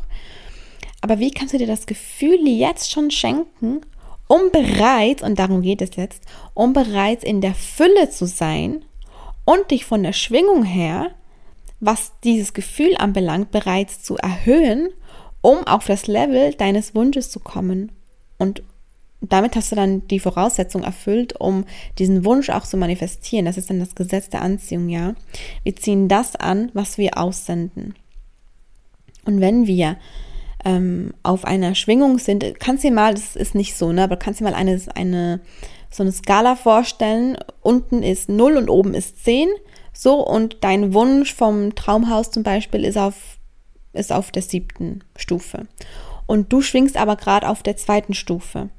Aber 1.00 1.18
wie 1.18 1.30
kannst 1.30 1.52
du 1.52 1.58
dir 1.58 1.66
das 1.66 1.87
Gefühl 1.87 2.49
jetzt 2.49 2.90
schon 2.90 3.11
schenken, 3.11 3.82
um 4.26 4.50
bereits, 4.50 5.23
und 5.23 5.38
darum 5.38 5.62
geht 5.62 5.82
es 5.82 5.96
jetzt, 5.96 6.25
um 6.54 6.73
bereits 6.73 7.25
in 7.25 7.40
der 7.40 7.54
Fülle 7.54 8.08
zu 8.11 8.26
sein 8.26 8.84
und 9.44 9.70
dich 9.70 9.84
von 9.84 10.02
der 10.02 10.14
Schwingung 10.14 10.64
her, 10.64 11.11
was 11.80 12.12
dieses 12.25 12.54
Gefühl 12.54 12.96
anbelangt, 12.96 13.50
bereits 13.50 14.02
zu 14.02 14.16
erhöhen, 14.16 14.88
um 15.42 15.66
auf 15.66 15.87
das 15.87 16.06
Level 16.06 16.54
deines 16.54 16.94
Wunsches 16.94 17.30
zu 17.30 17.38
kommen 17.38 17.92
und 18.38 18.62
damit 19.33 19.57
hast 19.57 19.73
du 19.73 19.76
dann 19.76 20.07
die 20.09 20.21
Voraussetzung 20.21 20.83
erfüllt, 20.83 21.38
um 21.38 21.64
diesen 21.99 22.25
Wunsch 22.25 22.50
auch 22.50 22.64
zu 22.64 22.76
manifestieren. 22.76 23.47
Das 23.47 23.57
ist 23.57 23.71
dann 23.71 23.78
das 23.78 23.95
Gesetz 23.95 24.28
der 24.28 24.43
Anziehung, 24.43 24.88
ja. 24.88 25.14
Wir 25.62 25.76
ziehen 25.76 26.09
das 26.09 26.37
an, 26.37 26.71
was 26.75 26.99
wir 26.99 27.19
aussenden. 27.19 27.95
Und 29.25 29.40
wenn 29.40 29.66
wir 29.66 29.97
ähm, 30.64 31.14
auf 31.23 31.45
einer 31.45 31.75
Schwingung 31.75 32.19
sind, 32.19 32.59
kannst 32.59 32.85
du 32.85 32.88
dir 32.88 32.95
mal, 32.95 33.14
das 33.14 33.37
ist 33.37 33.54
nicht 33.54 33.76
so, 33.76 33.93
ne, 33.93 34.02
aber 34.02 34.16
kannst 34.16 34.40
du 34.40 34.45
dir 34.45 34.50
mal 34.50 34.57
eine, 34.57 34.81
eine, 34.95 35.40
so 35.90 36.02
eine 36.02 36.12
Skala 36.12 36.57
vorstellen. 36.57 37.38
Unten 37.62 38.02
ist 38.02 38.28
0 38.28 38.57
und 38.57 38.69
oben 38.69 38.95
ist 38.95 39.25
10. 39.25 39.49
So, 39.93 40.26
und 40.26 40.59
dein 40.62 40.93
Wunsch 40.93 41.33
vom 41.33 41.75
Traumhaus 41.75 42.31
zum 42.31 42.43
Beispiel 42.43 42.85
ist 42.85 42.99
auf, 42.99 43.14
ist 43.93 44.12
auf 44.12 44.33
der 44.33 44.43
siebten 44.43 45.04
Stufe. 45.16 45.69
Und 46.26 46.52
du 46.52 46.62
schwingst 46.62 46.97
aber 46.97 47.16
gerade 47.16 47.49
auf 47.49 47.62
der 47.62 47.76
zweiten 47.76 48.14
Stufe 48.14 48.71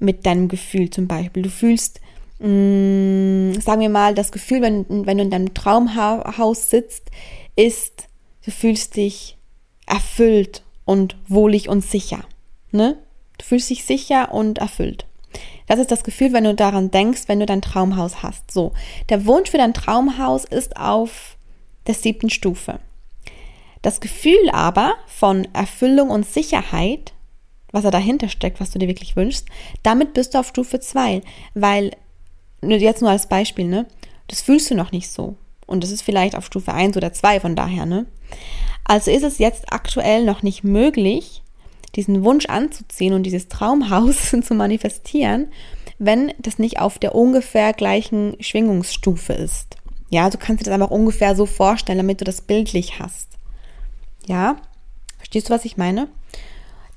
mit 0.00 0.26
deinem 0.26 0.48
Gefühl 0.48 0.90
zum 0.90 1.06
Beispiel. 1.06 1.42
Du 1.42 1.50
fühlst, 1.50 2.00
mh, 2.38 2.48
mm, 2.48 3.60
sagen 3.60 3.80
wir 3.80 3.88
mal, 3.88 4.14
das 4.14 4.32
Gefühl, 4.32 4.62
wenn, 4.62 4.86
wenn 4.88 5.18
du 5.18 5.24
in 5.24 5.30
deinem 5.30 5.54
Traumhaus 5.54 6.70
sitzt, 6.70 7.10
ist, 7.56 8.08
du 8.44 8.50
fühlst 8.50 8.96
dich 8.96 9.36
erfüllt 9.86 10.62
und 10.84 11.16
wohlig 11.28 11.68
und 11.68 11.84
sicher. 11.84 12.24
Ne? 12.70 12.98
Du 13.38 13.44
fühlst 13.44 13.70
dich 13.70 13.84
sicher 13.84 14.32
und 14.32 14.58
erfüllt. 14.58 15.06
Das 15.66 15.78
ist 15.78 15.90
das 15.90 16.02
Gefühl, 16.02 16.32
wenn 16.32 16.44
du 16.44 16.54
daran 16.54 16.90
denkst, 16.90 17.22
wenn 17.26 17.40
du 17.40 17.46
dein 17.46 17.62
Traumhaus 17.62 18.22
hast. 18.22 18.50
So, 18.50 18.72
der 19.08 19.26
Wunsch 19.26 19.50
für 19.50 19.58
dein 19.58 19.74
Traumhaus 19.74 20.44
ist 20.44 20.76
auf 20.76 21.36
der 21.86 21.94
siebten 21.94 22.30
Stufe. 22.30 22.80
Das 23.82 24.00
Gefühl 24.00 24.50
aber 24.52 24.94
von 25.06 25.46
Erfüllung 25.54 26.10
und 26.10 26.26
Sicherheit 26.26 27.12
was 27.72 27.84
er 27.84 27.90
dahinter 27.90 28.28
steckt, 28.28 28.60
was 28.60 28.70
du 28.70 28.78
dir 28.78 28.88
wirklich 28.88 29.16
wünschst, 29.16 29.46
damit 29.82 30.12
bist 30.14 30.34
du 30.34 30.38
auf 30.38 30.48
Stufe 30.48 30.80
2, 30.80 31.22
weil, 31.54 31.92
jetzt 32.62 33.02
nur 33.02 33.10
als 33.10 33.28
Beispiel, 33.28 33.66
ne, 33.66 33.86
das 34.28 34.42
fühlst 34.42 34.70
du 34.70 34.74
noch 34.74 34.92
nicht 34.92 35.10
so. 35.10 35.36
Und 35.66 35.84
das 35.84 35.90
ist 35.90 36.02
vielleicht 36.02 36.36
auf 36.36 36.46
Stufe 36.46 36.72
1 36.72 36.96
oder 36.96 37.12
2 37.12 37.40
von 37.40 37.56
daher, 37.56 37.86
ne. 37.86 38.06
Also 38.84 39.10
ist 39.10 39.22
es 39.22 39.38
jetzt 39.38 39.72
aktuell 39.72 40.24
noch 40.24 40.42
nicht 40.42 40.64
möglich, 40.64 41.42
diesen 41.96 42.24
Wunsch 42.24 42.46
anzuziehen 42.46 43.14
und 43.14 43.24
dieses 43.24 43.48
Traumhaus 43.48 44.30
zu 44.42 44.54
manifestieren, 44.54 45.48
wenn 45.98 46.32
das 46.38 46.58
nicht 46.58 46.80
auf 46.80 46.98
der 46.98 47.14
ungefähr 47.14 47.72
gleichen 47.72 48.36
Schwingungsstufe 48.40 49.32
ist. 49.32 49.76
Ja, 50.08 50.28
du 50.28 50.38
kannst 50.38 50.60
dir 50.60 50.64
das 50.64 50.74
einfach 50.74 50.90
ungefähr 50.90 51.36
so 51.36 51.46
vorstellen, 51.46 51.98
damit 51.98 52.20
du 52.20 52.24
das 52.24 52.40
bildlich 52.40 52.98
hast. 52.98 53.28
Ja, 54.26 54.56
verstehst 55.18 55.48
du, 55.48 55.52
was 55.52 55.64
ich 55.64 55.76
meine? 55.76 56.08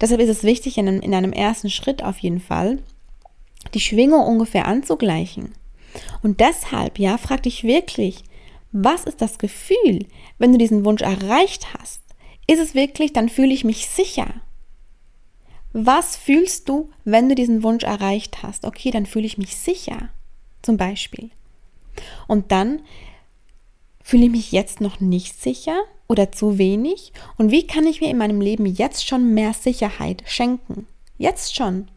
Deshalb 0.02 0.22
ist 0.22 0.30
es 0.30 0.44
wichtig, 0.44 0.78
in 0.78 0.88
einem, 0.88 1.02
in 1.02 1.14
einem 1.14 1.34
ersten 1.34 1.70
Schritt 1.70 2.04
auf 2.04 2.20
jeden 2.20 2.40
Fall, 2.40 2.80
die 3.74 3.80
Schwingung 3.80 4.26
ungefähr 4.26 4.68
anzugleichen. 4.68 5.54
Und 6.22 6.40
deshalb, 6.40 7.00
ja, 7.00 7.18
frag 7.18 7.44
dich 7.44 7.64
wirklich, 7.64 8.24
was 8.72 9.06
ist 9.06 9.22
das 9.22 9.38
Gefühl, 9.38 10.06
wenn 10.40 10.52
du 10.52 10.58
diesen 10.58 10.84
Wunsch 10.84 11.02
erreicht 11.02 11.68
hast? 11.78 12.02
Ist 12.48 12.60
es 12.60 12.76
wirklich, 12.76 13.14
dann 13.14 13.30
fühle 13.30 13.54
ich 13.54 13.64
mich 13.64 13.88
sicher. 13.88 14.28
Was 15.72 16.16
fühlst 16.16 16.70
du, 16.70 16.90
wenn 17.04 17.30
du 17.30 17.36
diesen 17.36 17.64
Wunsch 17.64 17.84
erreicht 17.84 18.44
hast? 18.44 18.66
Okay, 18.66 18.92
dann 18.92 19.06
fühle 19.06 19.26
ich 19.26 19.38
mich 19.38 19.56
sicher, 19.56 20.10
zum 20.62 20.78
Beispiel. 20.78 21.30
Und 22.28 22.52
dann 22.52 22.82
fühle 24.04 24.26
ich 24.26 24.32
mich 24.32 24.52
jetzt 24.52 24.82
noch 24.82 25.00
nicht 25.00 25.42
sicher 25.42 25.80
oder 26.14 26.32
zu 26.32 26.58
wenig? 26.58 27.12
Und 27.38 27.52
wie 27.52 27.68
kann 27.68 27.86
ich 27.86 28.00
mir 28.00 28.10
in 28.10 28.18
meinem 28.18 28.40
Leben 28.40 28.66
jetzt 28.66 29.06
schon 29.06 29.34
mehr 29.34 29.54
Sicherheit 29.54 30.24
schenken? 30.26 30.88
Jetzt 31.18 31.56
schon. 31.56 31.90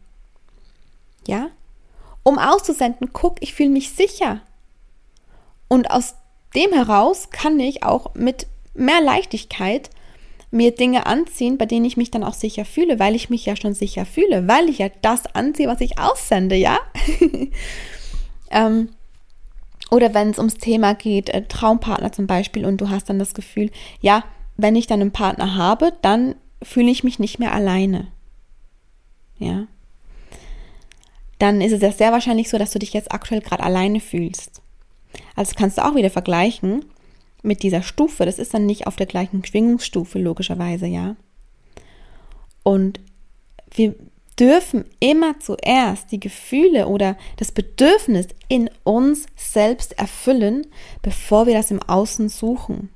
Ja? 1.27 1.49
Um 2.23 2.39
auszusenden, 2.39 3.11
guck, 3.13 3.37
ich 3.41 3.53
fühle 3.53 3.69
mich 3.69 3.91
sicher. 3.91 4.41
Und 5.67 5.91
aus 5.91 6.15
dem 6.55 6.73
heraus 6.73 7.29
kann 7.29 7.59
ich 7.59 7.83
auch 7.83 8.15
mit 8.15 8.47
mehr 8.73 9.01
Leichtigkeit 9.01 9.91
mir 10.49 10.71
Dinge 10.71 11.05
anziehen, 11.05 11.57
bei 11.57 11.65
denen 11.65 11.85
ich 11.85 11.97
mich 11.97 12.09
dann 12.09 12.23
auch 12.23 12.33
sicher 12.33 12.65
fühle, 12.65 12.99
weil 12.99 13.15
ich 13.15 13.29
mich 13.29 13.45
ja 13.45 13.55
schon 13.55 13.73
sicher 13.75 14.05
fühle, 14.05 14.47
weil 14.47 14.69
ich 14.69 14.79
ja 14.79 14.89
das 15.01 15.27
anziehe, 15.35 15.67
was 15.67 15.81
ich 15.81 15.99
aussende, 15.99 16.55
ja? 16.55 16.79
ähm, 18.49 18.89
oder 19.89 20.13
wenn 20.13 20.29
es 20.29 20.37
ums 20.37 20.55
Thema 20.55 20.93
geht, 20.93 21.29
äh, 21.29 21.43
Traumpartner 21.47 22.11
zum 22.11 22.27
Beispiel, 22.27 22.65
und 22.65 22.81
du 22.81 22.89
hast 22.89 23.09
dann 23.09 23.19
das 23.19 23.33
Gefühl, 23.33 23.71
ja, 24.01 24.23
wenn 24.57 24.75
ich 24.75 24.87
dann 24.87 25.01
einen 25.01 25.11
Partner 25.11 25.55
habe, 25.55 25.93
dann 26.01 26.35
fühle 26.61 26.89
ich 26.89 27.03
mich 27.03 27.19
nicht 27.19 27.39
mehr 27.39 27.53
alleine. 27.53 28.07
Ja. 29.37 29.67
Dann 31.39 31.61
ist 31.61 31.71
es 31.71 31.81
ja 31.81 31.91
sehr 31.91 32.11
wahrscheinlich 32.11 32.49
so, 32.49 32.57
dass 32.57 32.71
du 32.71 32.79
dich 32.79 32.93
jetzt 32.93 33.11
aktuell 33.11 33.41
gerade 33.41 33.63
alleine 33.63 33.99
fühlst. 33.99 34.61
Also 35.35 35.53
kannst 35.55 35.77
du 35.77 35.85
auch 35.85 35.95
wieder 35.95 36.09
vergleichen 36.09 36.85
mit 37.43 37.61
dieser 37.61 37.83
Stufe. 37.83 38.25
Das 38.25 38.39
ist 38.39 38.53
dann 38.53 38.65
nicht 38.65 38.87
auf 38.87 38.95
der 38.95 39.05
gleichen 39.05 39.45
Schwingungsstufe, 39.45 40.19
logischerweise, 40.19 40.87
ja. 40.87 41.15
Und 42.63 42.99
wir 43.73 43.95
dürfen 44.39 44.85
immer 44.99 45.39
zuerst 45.39 46.11
die 46.11 46.19
Gefühle 46.19 46.87
oder 46.87 47.17
das 47.37 47.51
Bedürfnis 47.51 48.27
in 48.47 48.69
uns 48.83 49.25
selbst 49.35 49.97
erfüllen, 49.97 50.67
bevor 51.01 51.47
wir 51.47 51.53
das 51.53 51.71
im 51.71 51.81
Außen 51.81 52.29
suchen. 52.29 52.89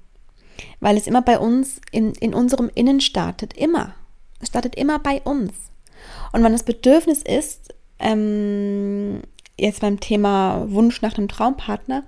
Weil 0.79 0.97
es 0.97 1.07
immer 1.07 1.21
bei 1.21 1.39
uns, 1.39 1.81
in, 1.91 2.13
in 2.13 2.33
unserem 2.33 2.69
Innen 2.75 3.01
startet, 3.01 3.53
immer. 3.57 3.95
Es 4.39 4.49
startet 4.49 4.75
immer 4.75 4.99
bei 4.99 5.21
uns. 5.21 5.53
Und 6.31 6.43
wenn 6.43 6.51
das 6.51 6.63
Bedürfnis 6.63 7.21
ist, 7.23 7.73
ähm, 7.99 9.21
jetzt 9.57 9.81
beim 9.81 9.99
Thema 9.99 10.65
Wunsch 10.69 11.01
nach 11.01 11.17
einem 11.17 11.27
Traumpartner, 11.27 12.03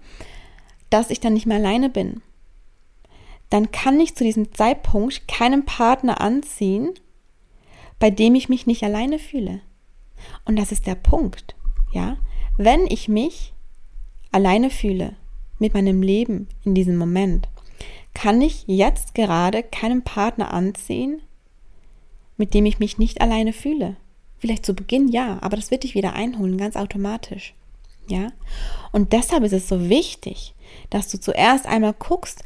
dass 0.89 1.09
ich 1.09 1.19
dann 1.19 1.33
nicht 1.33 1.45
mehr 1.45 1.57
alleine 1.57 1.89
bin, 1.89 2.21
dann 3.49 3.71
kann 3.71 3.99
ich 3.99 4.15
zu 4.15 4.23
diesem 4.23 4.53
Zeitpunkt 4.53 5.27
keinen 5.27 5.65
Partner 5.65 6.21
anziehen, 6.21 6.93
bei 8.03 8.11
dem 8.11 8.35
ich 8.35 8.49
mich 8.49 8.67
nicht 8.67 8.83
alleine 8.83 9.17
fühle. 9.17 9.61
Und 10.43 10.59
das 10.59 10.73
ist 10.73 10.87
der 10.87 10.95
Punkt, 10.95 11.55
ja? 11.93 12.17
Wenn 12.57 12.85
ich 12.85 13.07
mich 13.07 13.53
alleine 14.29 14.69
fühle 14.69 15.15
mit 15.57 15.73
meinem 15.73 16.01
Leben 16.01 16.49
in 16.65 16.75
diesem 16.75 16.97
Moment, 16.97 17.47
kann 18.13 18.41
ich 18.41 18.65
jetzt 18.67 19.15
gerade 19.15 19.63
keinen 19.63 20.01
Partner 20.01 20.53
anziehen, 20.53 21.21
mit 22.35 22.53
dem 22.53 22.65
ich 22.65 22.77
mich 22.77 22.97
nicht 22.97 23.21
alleine 23.21 23.53
fühle. 23.53 23.95
Vielleicht 24.37 24.65
zu 24.65 24.73
Beginn 24.73 25.07
ja, 25.07 25.37
aber 25.39 25.55
das 25.55 25.71
wird 25.71 25.83
dich 25.83 25.95
wieder 25.95 26.11
einholen, 26.11 26.57
ganz 26.57 26.75
automatisch. 26.75 27.53
Ja? 28.09 28.33
Und 28.91 29.13
deshalb 29.13 29.45
ist 29.45 29.53
es 29.53 29.69
so 29.69 29.87
wichtig, 29.87 30.55
dass 30.89 31.07
du 31.07 31.21
zuerst 31.21 31.65
einmal 31.65 31.93
guckst, 31.93 32.43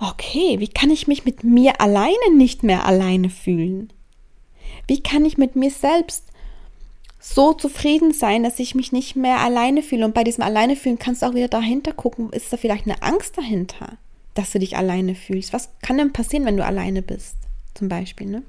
okay, 0.00 0.58
wie 0.58 0.66
kann 0.66 0.90
ich 0.90 1.06
mich 1.06 1.24
mit 1.24 1.44
mir 1.44 1.80
alleine 1.80 2.34
nicht 2.36 2.64
mehr 2.64 2.84
alleine 2.84 3.30
fühlen? 3.30 3.92
Wie 4.88 5.02
kann 5.02 5.24
ich 5.24 5.38
mit 5.38 5.54
mir 5.54 5.70
selbst 5.70 6.24
so 7.20 7.52
zufrieden 7.52 8.12
sein, 8.12 8.42
dass 8.42 8.58
ich 8.58 8.74
mich 8.74 8.90
nicht 8.90 9.14
mehr 9.14 9.38
alleine 9.38 9.82
fühle? 9.82 10.06
Und 10.06 10.14
bei 10.14 10.24
diesem 10.24 10.42
Alleine 10.42 10.74
fühlen 10.74 10.98
kannst 10.98 11.22
du 11.22 11.26
auch 11.26 11.34
wieder 11.34 11.48
dahinter 11.48 11.92
gucken, 11.92 12.30
ist 12.32 12.52
da 12.52 12.56
vielleicht 12.56 12.86
eine 12.86 13.02
Angst 13.02 13.38
dahinter, 13.38 13.98
dass 14.34 14.50
du 14.50 14.58
dich 14.58 14.76
alleine 14.76 15.14
fühlst? 15.14 15.52
Was 15.52 15.68
kann 15.82 15.98
denn 15.98 16.12
passieren, 16.12 16.46
wenn 16.46 16.56
du 16.56 16.64
alleine 16.64 17.02
bist? 17.02 17.36
Zum 17.74 17.88
Beispiel, 17.88 18.28
ne? 18.28 18.42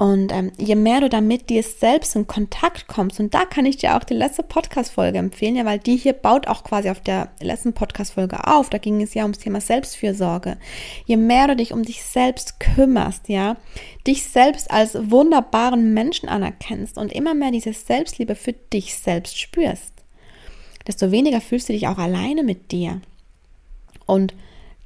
Und 0.00 0.32
ähm, 0.32 0.50
je 0.56 0.76
mehr 0.76 1.02
du 1.02 1.10
damit 1.10 1.50
dir 1.50 1.62
selbst 1.62 2.16
in 2.16 2.26
Kontakt 2.26 2.88
kommst, 2.88 3.20
und 3.20 3.34
da 3.34 3.44
kann 3.44 3.66
ich 3.66 3.76
dir 3.76 3.98
auch 3.98 4.04
die 4.04 4.14
letzte 4.14 4.42
Podcast-Folge 4.42 5.18
empfehlen, 5.18 5.56
ja, 5.56 5.66
weil 5.66 5.78
die 5.78 5.94
hier 5.94 6.14
baut 6.14 6.46
auch 6.46 6.64
quasi 6.64 6.88
auf 6.88 7.00
der 7.00 7.28
letzten 7.38 7.74
Podcast-Folge 7.74 8.46
auf. 8.46 8.70
Da 8.70 8.78
ging 8.78 9.02
es 9.02 9.12
ja 9.12 9.24
ums 9.24 9.40
Thema 9.40 9.60
Selbstfürsorge. 9.60 10.56
Je 11.04 11.18
mehr 11.18 11.48
du 11.48 11.56
dich 11.56 11.74
um 11.74 11.82
dich 11.82 12.02
selbst 12.02 12.58
kümmerst, 12.60 13.28
ja, 13.28 13.58
dich 14.06 14.24
selbst 14.24 14.70
als 14.70 14.94
wunderbaren 15.10 15.92
Menschen 15.92 16.30
anerkennst 16.30 16.96
und 16.96 17.12
immer 17.12 17.34
mehr 17.34 17.50
diese 17.50 17.74
Selbstliebe 17.74 18.36
für 18.36 18.54
dich 18.54 18.94
selbst 18.96 19.38
spürst, 19.38 19.92
desto 20.86 21.10
weniger 21.10 21.42
fühlst 21.42 21.68
du 21.68 21.74
dich 21.74 21.88
auch 21.88 21.98
alleine 21.98 22.42
mit 22.42 22.72
dir. 22.72 23.02
Und 24.06 24.32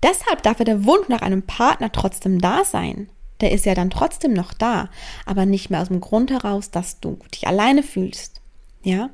deshalb 0.02 0.42
darf 0.42 0.56
der 0.56 0.84
Wunsch 0.84 1.08
nach 1.08 1.22
einem 1.22 1.44
Partner 1.44 1.92
trotzdem 1.92 2.40
da 2.40 2.64
sein. 2.64 3.10
Der 3.44 3.52
ist 3.52 3.66
ja 3.66 3.74
dann 3.74 3.90
trotzdem 3.90 4.32
noch 4.32 4.54
da, 4.54 4.88
aber 5.26 5.44
nicht 5.44 5.70
mehr 5.70 5.82
aus 5.82 5.88
dem 5.88 6.00
Grund 6.00 6.30
heraus, 6.30 6.70
dass 6.70 6.98
du 7.00 7.18
dich 7.32 7.46
alleine 7.46 7.82
fühlst. 7.82 8.40
Ja, 8.82 9.10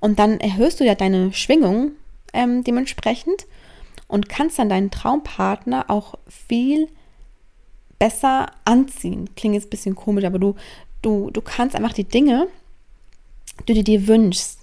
und 0.00 0.18
dann 0.18 0.40
erhöhst 0.40 0.80
du 0.80 0.84
ja 0.84 0.94
deine 0.94 1.32
Schwingung 1.32 1.92
ähm, 2.32 2.64
dementsprechend 2.64 3.46
und 4.08 4.28
kannst 4.28 4.58
dann 4.58 4.68
deinen 4.68 4.90
Traumpartner 4.90 5.88
auch 5.88 6.14
viel 6.28 6.88
besser 7.98 8.50
anziehen. 8.64 9.30
Klingt 9.34 9.54
jetzt 9.54 9.66
ein 9.66 9.70
bisschen 9.70 9.94
komisch, 9.94 10.24
aber 10.24 10.38
du, 10.38 10.54
du, 11.02 11.30
du 11.30 11.40
kannst 11.40 11.76
einfach 11.76 11.92
die 11.92 12.04
Dinge, 12.04 12.48
die 13.68 13.74
du 13.74 13.82
dir 13.82 14.06
wünschst, 14.06 14.60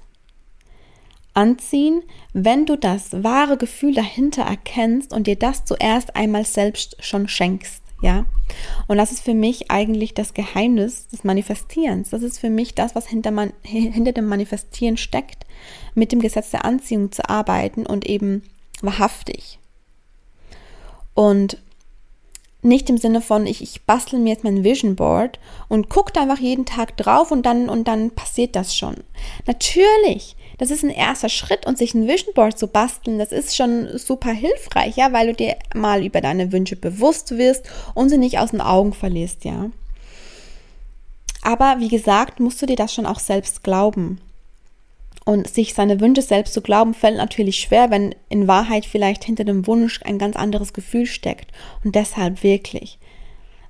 anziehen, 1.34 2.04
wenn 2.34 2.66
du 2.66 2.76
das 2.76 3.24
wahre 3.24 3.58
Gefühl 3.58 3.94
dahinter 3.94 4.44
erkennst 4.44 5.14
und 5.14 5.28
dir 5.28 5.38
das 5.38 5.66
zuerst 5.66 6.16
einmal 6.16 6.46
selbst 6.46 6.98
schon 7.00 7.28
schenkst. 7.28 7.81
Ja, 8.02 8.26
und 8.88 8.98
das 8.98 9.12
ist 9.12 9.22
für 9.22 9.36
mich 9.36 9.70
eigentlich 9.70 10.16
das 10.16 10.34
Geheimnis 10.34 11.08
des 11.08 11.24
Manifestierens. 11.24 12.10
Das 12.10 12.24
ist 12.24 12.40
für 12.40 12.50
mich 12.50 12.74
das, 12.74 12.96
was 12.96 13.08
hinter, 13.08 13.30
man, 13.30 13.54
hinter 13.62 14.12
dem 14.12 14.26
Manifestieren 14.26 14.98
steckt, 14.98 15.46
mit 15.94 16.12
dem 16.12 16.20
Gesetz 16.20 16.50
der 16.50 16.66
Anziehung 16.66 17.12
zu 17.12 17.30
arbeiten 17.30 17.86
und 17.86 18.08
eben 18.08 18.44
wahrhaftig. 18.82 19.60
Und 21.14 21.58
nicht 22.64 22.90
im 22.90 22.98
Sinne 22.98 23.22
von, 23.22 23.48
ich, 23.48 23.62
ich 23.62 23.84
bastel 23.84 24.20
mir 24.20 24.30
jetzt 24.30 24.44
mein 24.44 24.64
Vision 24.64 24.96
Board 24.96 25.40
und 25.68 25.90
gucke 25.90 26.20
einfach 26.20 26.40
jeden 26.40 26.66
Tag 26.66 26.96
drauf 26.98 27.32
und 27.32 27.46
dann, 27.46 27.70
und 27.70 27.88
dann 27.88 28.12
passiert 28.12 28.56
das 28.56 28.76
schon. 28.76 28.96
Natürlich, 29.48 30.36
das 30.62 30.70
ist 30.70 30.84
ein 30.84 30.92
erster 30.92 31.28
Schritt 31.28 31.66
und 31.66 31.80
sich 31.80 31.96
ein 31.96 32.08
Vision 32.08 32.36
Board 32.36 32.56
zu 32.56 32.68
basteln, 32.68 33.18
das 33.18 33.32
ist 33.32 33.56
schon 33.56 33.98
super 33.98 34.30
hilfreich, 34.30 34.96
ja, 34.96 35.12
weil 35.12 35.26
du 35.26 35.34
dir 35.34 35.56
mal 35.74 36.06
über 36.06 36.22
deine 36.22 36.52
Wünsche 36.52 36.76
bewusst 36.76 37.36
wirst 37.36 37.68
und 37.96 38.10
sie 38.10 38.20
nicht 38.20 38.38
aus 38.38 38.52
den 38.52 38.62
Augen 38.62 38.94
verlierst, 38.94 39.44
ja. 39.44 39.72
Aber 41.42 41.78
wie 41.80 41.88
gesagt, 41.88 42.40
musst 42.40 42.62
du 42.62 42.68
dir 42.68 42.76
das 42.76 42.94
schon 42.94 43.08
auch 43.08 43.18
selbst 43.18 43.64
glauben. 43.64 44.22
Und 45.26 45.48
sich 45.48 45.74
seine 45.74 46.00
Wünsche 46.00 46.22
selbst 46.22 46.54
zu 46.54 46.62
glauben, 46.62 46.94
fällt 46.94 47.18
natürlich 47.18 47.58
schwer, 47.58 47.90
wenn 47.90 48.14
in 48.30 48.48
Wahrheit 48.48 48.86
vielleicht 48.86 49.24
hinter 49.24 49.46
dem 49.46 49.66
Wunsch 49.66 50.02
ein 50.04 50.20
ganz 50.20 50.36
anderes 50.36 50.74
Gefühl 50.74 51.08
steckt. 51.08 51.52
Und 51.84 51.96
deshalb 51.96 52.44
wirklich. 52.44 53.00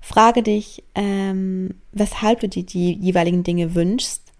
Frage 0.01 0.43
dich, 0.43 0.83
ähm, 0.95 1.75
weshalb 1.93 2.41
du 2.41 2.49
dir 2.49 2.63
die 2.63 2.91
jeweiligen 2.95 3.43
Dinge 3.43 3.75
wünschst 3.75 4.30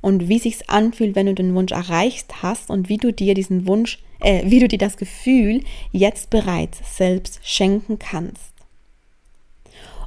und 0.00 0.28
wie 0.28 0.38
sich's 0.38 0.62
anfühlt, 0.68 1.14
wenn 1.14 1.26
du 1.26 1.34
den 1.34 1.54
Wunsch 1.54 1.72
erreicht 1.72 2.42
hast 2.42 2.70
und 2.70 2.88
wie 2.88 2.96
du 2.96 3.12
dir 3.12 3.34
diesen 3.34 3.66
Wunsch, 3.66 3.98
äh, 4.20 4.42
wie 4.44 4.60
du 4.60 4.68
dir 4.68 4.78
das 4.78 4.96
Gefühl 4.96 5.62
jetzt 5.92 6.30
bereits 6.30 6.96
selbst 6.96 7.40
schenken 7.42 7.98
kannst. 7.98 8.54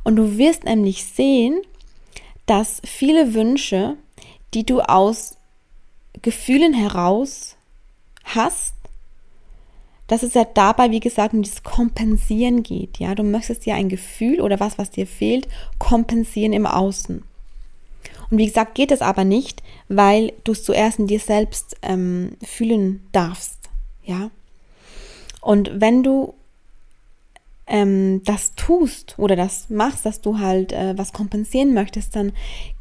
Und 0.04 0.16
du 0.16 0.38
wirst 0.38 0.66
nämlich 0.66 1.06
sehen, 1.06 1.62
dass 2.46 2.82
viele 2.84 3.34
Wünsche, 3.34 3.96
die 4.54 4.66
du 4.66 4.82
aus 4.82 5.38
Gefühlen 6.22 6.74
heraus 6.74 7.56
hast, 8.24 8.74
dass 10.08 10.24
es 10.24 10.34
ja 10.34 10.44
dabei, 10.44 10.92
wie 10.92 11.00
gesagt, 11.00 11.34
um 11.34 11.42
dieses 11.42 11.64
Kompensieren 11.64 12.62
geht. 12.62 13.00
Ja, 13.00 13.16
du 13.16 13.24
möchtest 13.24 13.66
ja 13.66 13.76
ein 13.76 13.90
Gefühl 13.90 14.42
oder 14.42 14.60
was, 14.60 14.78
was 14.78 14.92
dir 14.92 15.08
fehlt, 15.08 15.48
kompensieren 15.80 16.54
im 16.54 16.66
Außen. 16.66 17.24
Und 18.34 18.40
wie 18.40 18.48
gesagt, 18.48 18.74
geht 18.74 18.90
es 18.90 19.04
aber 19.04 19.26
nicht, 19.26 19.62
weil 19.90 20.34
du 20.44 20.54
es 20.54 20.64
zuerst 20.64 20.98
in 20.98 21.06
dir 21.06 21.20
selbst 21.20 21.78
ähm, 21.84 22.36
fühlen 22.44 23.08
darfst. 23.12 23.70
Ja. 24.06 24.32
Und 25.40 25.70
wenn 25.76 26.02
du 26.02 26.34
ähm, 27.68 28.24
das 28.26 28.56
tust 28.56 29.20
oder 29.20 29.36
das 29.36 29.70
machst, 29.70 30.04
dass 30.08 30.20
du 30.20 30.40
halt 30.40 30.72
äh, 30.72 30.98
was 30.98 31.14
kompensieren 31.14 31.76
möchtest, 31.76 32.16
dann 32.16 32.32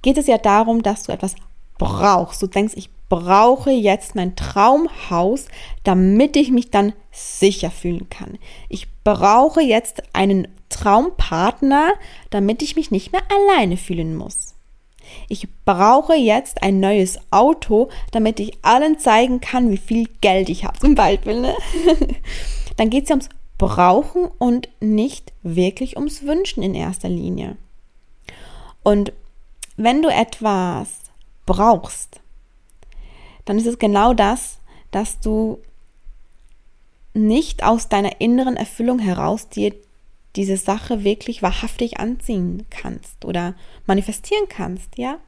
geht 0.01 0.17
es 0.17 0.27
ja 0.27 0.39
darum, 0.39 0.83
dass 0.83 1.03
du 1.03 1.13
etwas 1.13 1.35
brauchst. 1.77 2.41
Du 2.41 2.47
denkst, 2.47 2.73
ich 2.75 2.89
brauche 3.11 3.73
jetzt 3.73 4.15
mein 4.15 4.35
Traumhaus, 4.37 5.49
damit 5.85 6.35
ich 6.37 6.51
mich 6.51 6.71
dann 6.71 6.95
sicher 7.11 7.71
fühlen 7.71 8.09
kann. 8.09 8.39
Ich 8.71 8.89
brauche 9.05 9.61
jetzt 9.61 10.03
einen 10.15 10.49
Traumpartner, 10.71 11.93
damit 12.31 12.63
ich 12.63 12.75
mich 12.75 12.91
nicht 12.91 13.13
mehr 13.13 13.25
alleine 13.31 13.77
fühlen 13.77 14.17
muss. 14.17 14.52
Ich 15.29 15.49
brauche 15.65 16.15
jetzt 16.15 16.63
ein 16.63 16.81
neues 16.81 17.19
Auto, 17.31 17.89
damit 18.11 18.41
ich 18.41 18.59
allen 18.63 18.99
zeigen 18.99 19.41
kann, 19.41 19.71
wie 19.71 19.79
viel 19.79 20.09
Geld 20.21 20.49
ich 20.49 20.65
habe, 20.65 20.79
zum 20.79 20.95
Beispiel. 20.95 21.41
Ne? 21.41 21.55
Dann 22.77 22.91
geht 22.91 23.05
es 23.05 23.09
ja 23.11 23.15
ums 23.15 23.29
Brauchen 23.59 24.25
und 24.39 24.69
nicht 24.81 25.33
wirklich 25.43 25.97
ums 25.97 26.25
Wünschen 26.25 26.63
in 26.63 26.75
erster 26.75 27.09
Linie. 27.09 27.57
Und 28.83 29.13
wenn 29.77 30.03
du 30.03 30.09
etwas 30.09 30.89
brauchst, 31.47 32.21
dann 33.45 33.59
ist 33.59 33.67
es 33.67 33.79
genau 33.79 34.15
das, 34.15 34.59
dass 34.91 35.21
du 35.21 35.59
nicht 37.15 37.63
aus 37.63 37.89
deiner 37.89 38.21
inneren 38.21 38.57
Erfüllung 38.57 38.99
heraus 38.99 39.49
dir 39.49 39.75
diese 40.37 40.57
Sache 40.57 41.05
wirklich 41.05 41.43
wahrhaftig 41.43 42.01
anziehen 42.01 42.67
kannst 42.71 43.25
oder 43.25 43.55
manifestieren 43.87 44.49
kannst, 44.49 44.97
ja. 44.97 45.19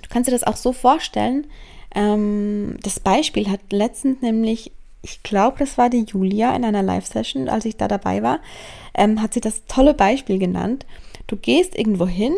Du 0.00 0.08
kannst 0.08 0.28
dir 0.28 0.32
das 0.32 0.44
auch 0.44 0.56
so 0.56 0.72
vorstellen. 0.72 1.46
Ähm, 1.94 2.76
das 2.82 3.00
Beispiel 3.00 3.50
hat 3.50 3.60
letztens 3.70 4.22
nämlich, 4.22 4.72
ich 5.02 5.22
glaube, 5.22 5.58
das 5.58 5.78
war 5.78 5.90
die 5.90 6.04
Julia 6.04 6.54
in 6.54 6.64
einer 6.64 6.82
Live-Session, 6.82 7.48
als 7.48 7.64
ich 7.64 7.76
da 7.76 7.88
dabei 7.88 8.22
war, 8.22 8.40
ähm, 8.94 9.20
hat 9.20 9.34
sie 9.34 9.40
das 9.40 9.64
tolle 9.66 9.94
Beispiel 9.94 10.38
genannt. 10.38 10.86
Du 11.26 11.36
gehst 11.36 11.76
irgendwo 11.76 12.06
hin 12.06 12.34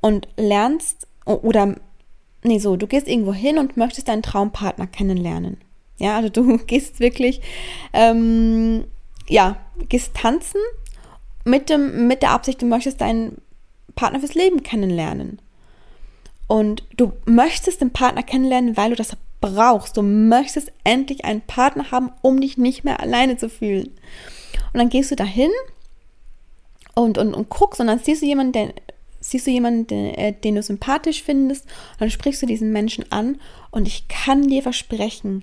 und 0.00 0.28
lernst 0.36 1.06
oder 1.24 1.74
nee, 2.44 2.58
so, 2.58 2.76
du 2.76 2.86
gehst 2.86 3.08
irgendwo 3.08 3.32
hin 3.32 3.58
und 3.58 3.76
möchtest 3.76 4.08
deinen 4.08 4.22
Traumpartner 4.22 4.86
kennenlernen. 4.86 5.58
Ja, 5.98 6.16
also 6.16 6.28
du 6.28 6.58
gehst 6.66 7.00
wirklich, 7.00 7.40
ähm, 7.92 8.84
ja, 9.28 9.56
gehst 9.88 10.14
tanzen 10.14 10.60
mit, 11.44 11.68
dem, 11.68 12.06
mit 12.06 12.22
der 12.22 12.30
Absicht, 12.30 12.62
du 12.62 12.66
möchtest 12.66 13.00
deinen 13.00 13.40
Partner 13.94 14.20
fürs 14.20 14.34
Leben 14.34 14.62
kennenlernen. 14.62 15.40
Und 16.46 16.84
du 16.96 17.12
möchtest 17.24 17.80
den 17.80 17.92
Partner 17.92 18.22
kennenlernen, 18.22 18.76
weil 18.76 18.90
du 18.90 18.96
das 18.96 19.16
brauchst. 19.40 19.96
Du 19.96 20.02
möchtest 20.02 20.72
endlich 20.84 21.24
einen 21.24 21.40
Partner 21.40 21.90
haben, 21.90 22.12
um 22.22 22.40
dich 22.40 22.58
nicht 22.58 22.84
mehr 22.84 23.00
alleine 23.00 23.36
zu 23.36 23.48
fühlen. 23.48 23.88
Und 24.72 24.78
dann 24.78 24.88
gehst 24.88 25.10
du 25.10 25.16
dahin 25.16 25.50
und, 26.94 27.18
und, 27.18 27.34
und 27.34 27.48
guckst 27.48 27.80
und 27.80 27.86
dann 27.86 27.98
siehst 27.98 28.22
du 28.22 28.26
jemanden, 28.26 28.52
der 28.52 28.74
siehst 29.20 29.46
du 29.46 29.50
jemanden, 29.50 29.86
den, 29.86 30.14
äh, 30.14 30.32
den 30.32 30.54
du 30.54 30.62
sympathisch 30.62 31.22
findest, 31.22 31.66
dann 31.98 32.10
sprichst 32.10 32.42
du 32.42 32.46
diesen 32.46 32.72
Menschen 32.72 33.10
an 33.10 33.40
und 33.70 33.88
ich 33.88 34.06
kann 34.08 34.48
dir 34.48 34.62
versprechen, 34.62 35.42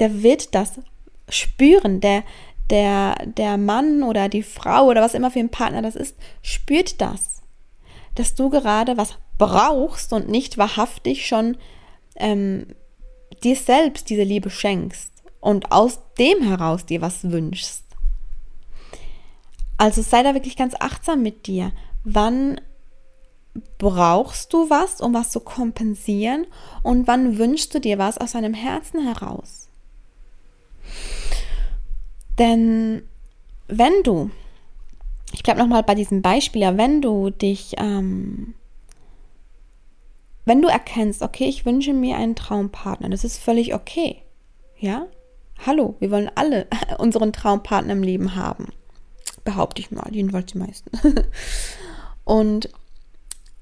der 0.00 0.22
wird 0.22 0.54
das 0.54 0.80
spüren, 1.28 2.00
der, 2.00 2.24
der, 2.70 3.16
der 3.26 3.56
Mann 3.56 4.02
oder 4.02 4.28
die 4.28 4.42
Frau 4.42 4.86
oder 4.86 5.00
was 5.00 5.14
immer 5.14 5.30
für 5.30 5.40
ein 5.40 5.50
Partner 5.50 5.82
das 5.82 5.96
ist, 5.96 6.16
spürt 6.42 7.00
das, 7.00 7.42
dass 8.14 8.34
du 8.34 8.50
gerade 8.50 8.96
was 8.96 9.18
brauchst 9.38 10.12
und 10.12 10.28
nicht 10.28 10.58
wahrhaftig 10.58 11.26
schon 11.26 11.56
ähm, 12.16 12.66
dir 13.42 13.56
selbst 13.56 14.10
diese 14.10 14.24
Liebe 14.24 14.50
schenkst 14.50 15.12
und 15.40 15.72
aus 15.72 16.00
dem 16.18 16.42
heraus 16.42 16.84
dir 16.84 17.00
was 17.00 17.30
wünschst. 17.30 17.84
Also 19.76 20.02
sei 20.02 20.22
da 20.24 20.34
wirklich 20.34 20.56
ganz 20.56 20.74
achtsam 20.78 21.22
mit 21.22 21.46
dir 21.46 21.72
wann 22.14 22.60
brauchst 23.78 24.52
du 24.52 24.70
was, 24.70 25.00
um 25.00 25.14
was 25.14 25.30
zu 25.30 25.40
kompensieren 25.40 26.46
und 26.82 27.06
wann 27.06 27.38
wünschst 27.38 27.74
du 27.74 27.80
dir 27.80 27.98
was 27.98 28.18
aus 28.18 28.32
deinem 28.32 28.54
Herzen 28.54 29.04
heraus. 29.04 29.68
Denn 32.38 33.02
wenn 33.66 34.02
du, 34.02 34.30
ich 35.32 35.42
bleibe 35.42 35.60
nochmal 35.60 35.82
bei 35.82 35.94
diesem 35.94 36.22
Beispiel, 36.22 36.62
ja, 36.62 36.76
wenn 36.76 37.02
du 37.02 37.30
dich, 37.30 37.74
ähm, 37.78 38.54
wenn 40.44 40.62
du 40.62 40.68
erkennst, 40.68 41.22
okay, 41.22 41.44
ich 41.44 41.66
wünsche 41.66 41.92
mir 41.92 42.16
einen 42.16 42.36
Traumpartner, 42.36 43.08
das 43.08 43.24
ist 43.24 43.38
völlig 43.38 43.74
okay, 43.74 44.22
ja, 44.78 45.06
hallo, 45.66 45.96
wir 45.98 46.10
wollen 46.10 46.30
alle 46.34 46.66
unseren 46.98 47.32
Traumpartner 47.32 47.92
im 47.92 48.02
Leben 48.02 48.34
haben, 48.34 48.68
behaupte 49.44 49.82
ich 49.82 49.90
mal, 49.90 50.08
jedenfalls 50.10 50.52
die 50.52 50.58
meisten. 50.58 50.90
Und 52.24 52.70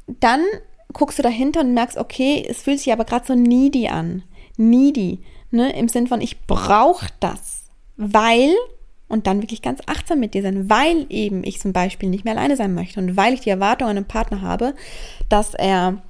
dann 0.06 0.44
guckst 0.92 1.18
du 1.18 1.22
dahinter 1.22 1.60
und 1.60 1.74
merkst, 1.74 1.98
okay, 1.98 2.44
es 2.48 2.62
fühlt 2.62 2.78
sich 2.78 2.92
aber 2.92 3.04
gerade 3.04 3.26
so 3.26 3.34
needy 3.34 3.88
an. 3.88 4.22
Needy, 4.56 5.20
ne? 5.50 5.76
Im 5.76 5.88
Sinn 5.88 6.06
von, 6.06 6.20
ich 6.20 6.46
brauche 6.46 7.06
das, 7.20 7.65
weil, 7.96 8.54
und 9.08 9.26
dann 9.26 9.42
wirklich 9.42 9.62
ganz 9.62 9.80
achtsam 9.86 10.20
mit 10.20 10.34
dir 10.34 10.42
sein, 10.42 10.68
weil 10.68 11.06
eben 11.08 11.44
ich 11.44 11.60
zum 11.60 11.72
Beispiel 11.72 12.08
nicht 12.08 12.24
mehr 12.24 12.34
alleine 12.36 12.56
sein 12.56 12.74
möchte 12.74 13.00
und 13.00 13.16
weil 13.16 13.34
ich 13.34 13.40
die 13.40 13.50
Erwartung 13.50 13.88
an 13.88 13.96
einen 13.96 14.08
Partner 14.08 14.42
habe, 14.42 14.74
dass 15.28 15.54
er, 15.54 16.02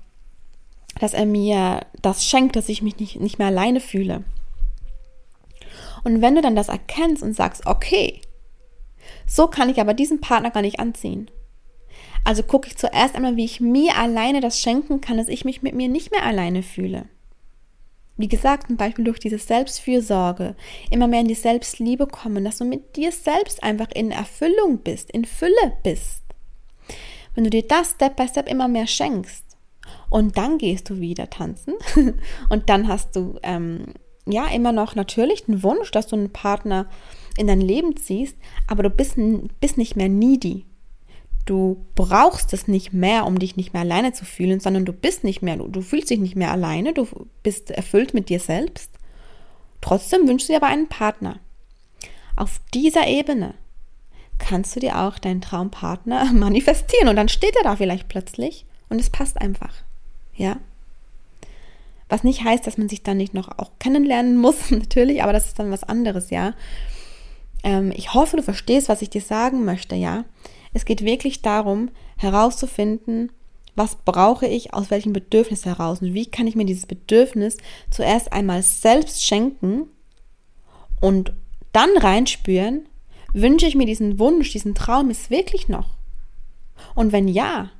dass 0.98 1.14
er 1.14 1.26
mir 1.26 1.80
das 2.02 2.24
schenkt, 2.24 2.56
dass 2.56 2.68
ich 2.68 2.82
mich 2.82 2.98
nicht, 2.98 3.20
nicht 3.20 3.38
mehr 3.38 3.48
alleine 3.48 3.80
fühle. 3.80 4.24
Und 6.04 6.22
wenn 6.22 6.36
du 6.36 6.42
dann 6.42 6.56
das 6.56 6.68
erkennst 6.68 7.22
und 7.22 7.34
sagst, 7.34 7.66
okay, 7.66 8.20
so 9.26 9.48
kann 9.48 9.68
ich 9.68 9.80
aber 9.80 9.94
diesen 9.94 10.20
Partner 10.20 10.50
gar 10.50 10.62
nicht 10.62 10.78
anziehen 10.78 11.30
Also 12.24 12.42
gucke 12.42 12.68
ich 12.68 12.76
zuerst 12.76 13.14
einmal, 13.14 13.36
wie 13.36 13.44
ich 13.44 13.60
mir 13.60 13.96
alleine 13.96 14.40
das 14.40 14.60
schenken 14.60 15.00
kann, 15.00 15.16
dass 15.16 15.28
ich 15.28 15.44
mich 15.44 15.62
mit 15.62 15.74
mir 15.74 15.88
nicht 15.88 16.12
mehr 16.12 16.24
alleine 16.24 16.62
fühle. 16.62 17.06
Wie 18.16 18.28
gesagt, 18.28 18.68
zum 18.68 18.76
Beispiel 18.76 19.04
durch 19.04 19.18
diese 19.18 19.38
Selbstfürsorge, 19.38 20.56
immer 20.90 21.06
mehr 21.06 21.20
in 21.20 21.28
die 21.28 21.34
Selbstliebe 21.34 22.06
kommen, 22.06 22.44
dass 22.44 22.58
du 22.58 22.64
mit 22.64 22.96
dir 22.96 23.12
selbst 23.12 23.62
einfach 23.62 23.88
in 23.94 24.10
Erfüllung 24.10 24.78
bist, 24.78 25.10
in 25.10 25.24
Fülle 25.24 25.72
bist. 25.82 26.22
Wenn 27.34 27.44
du 27.44 27.50
dir 27.50 27.66
das 27.66 27.90
Step 27.90 28.16
by 28.16 28.26
Step 28.26 28.48
immer 28.48 28.68
mehr 28.68 28.86
schenkst 28.86 29.44
und 30.08 30.38
dann 30.38 30.56
gehst 30.56 30.88
du 30.88 31.00
wieder 31.00 31.28
tanzen 31.28 31.74
und 32.48 32.70
dann 32.70 32.88
hast 32.88 33.14
du 33.14 33.38
ähm, 33.42 33.92
ja 34.26 34.46
immer 34.46 34.72
noch 34.72 34.94
natürlich 34.94 35.44
den 35.44 35.62
Wunsch, 35.62 35.90
dass 35.90 36.06
du 36.06 36.16
einen 36.16 36.32
Partner 36.32 36.88
in 37.36 37.46
dein 37.46 37.60
Leben 37.60 37.96
ziehst, 37.96 38.36
aber 38.66 38.82
du 38.82 38.90
bist, 38.90 39.16
bist 39.60 39.76
nicht 39.76 39.96
mehr 39.96 40.08
needy. 40.08 40.64
Du 41.46 41.86
brauchst 41.94 42.52
es 42.52 42.68
nicht 42.68 42.92
mehr, 42.92 43.24
um 43.24 43.38
dich 43.38 43.56
nicht 43.56 43.72
mehr 43.72 43.82
alleine 43.82 44.12
zu 44.12 44.24
fühlen, 44.24 44.60
sondern 44.60 44.84
du 44.84 44.92
bist 44.92 45.24
nicht 45.24 45.42
mehr, 45.42 45.56
du, 45.56 45.68
du 45.68 45.80
fühlst 45.80 46.10
dich 46.10 46.18
nicht 46.18 46.36
mehr 46.36 46.50
alleine, 46.50 46.92
du 46.92 47.06
bist 47.42 47.70
erfüllt 47.70 48.14
mit 48.14 48.28
dir 48.28 48.40
selbst. 48.40 48.90
Trotzdem 49.80 50.26
wünschst 50.26 50.48
du 50.48 50.52
dir 50.52 50.58
aber 50.58 50.66
einen 50.66 50.88
Partner. 50.88 51.38
Auf 52.34 52.60
dieser 52.74 53.06
Ebene 53.06 53.54
kannst 54.38 54.76
du 54.76 54.80
dir 54.80 54.98
auch 54.98 55.18
deinen 55.18 55.40
Traumpartner 55.40 56.24
manifestieren 56.32 57.08
und 57.08 57.16
dann 57.16 57.28
steht 57.28 57.56
er 57.56 57.62
da 57.62 57.76
vielleicht 57.76 58.08
plötzlich 58.08 58.66
und 58.88 59.00
es 59.00 59.10
passt 59.10 59.40
einfach. 59.40 59.72
Ja? 60.34 60.58
Was 62.08 62.24
nicht 62.24 62.44
heißt, 62.44 62.66
dass 62.66 62.78
man 62.78 62.88
sich 62.88 63.02
dann 63.02 63.16
nicht 63.16 63.34
noch 63.34 63.58
auch 63.58 63.70
kennenlernen 63.78 64.36
muss, 64.36 64.70
natürlich, 64.70 65.22
aber 65.22 65.32
das 65.32 65.46
ist 65.46 65.58
dann 65.58 65.70
was 65.70 65.84
anderes, 65.84 66.30
ja. 66.30 66.54
Ähm, 67.62 67.92
ich 67.94 68.14
hoffe, 68.14 68.36
du 68.36 68.42
verstehst, 68.42 68.88
was 68.88 69.02
ich 69.02 69.10
dir 69.10 69.22
sagen 69.22 69.64
möchte, 69.64 69.94
ja. 69.94 70.24
Es 70.76 70.84
geht 70.84 71.02
wirklich 71.02 71.40
darum, 71.40 71.88
herauszufinden, 72.18 73.32
was 73.76 73.96
brauche 73.96 74.46
ich 74.46 74.74
aus 74.74 74.90
welchem 74.90 75.14
Bedürfnis 75.14 75.64
heraus 75.64 76.02
und 76.02 76.12
wie 76.12 76.26
kann 76.26 76.46
ich 76.46 76.54
mir 76.54 76.66
dieses 76.66 76.84
Bedürfnis 76.84 77.56
zuerst 77.90 78.30
einmal 78.30 78.62
selbst 78.62 79.24
schenken 79.24 79.86
und 81.00 81.32
dann 81.72 81.96
reinspüren, 81.96 82.86
Wünsche 83.32 83.66
ich 83.66 83.74
mir 83.74 83.86
diesen 83.86 84.18
Wunsch, 84.18 84.52
diesen 84.52 84.74
Traum 84.74 85.10
ist 85.10 85.30
wirklich 85.30 85.68
noch? 85.68 85.94
Und 86.94 87.12
wenn 87.12 87.28
ja, 87.28 87.70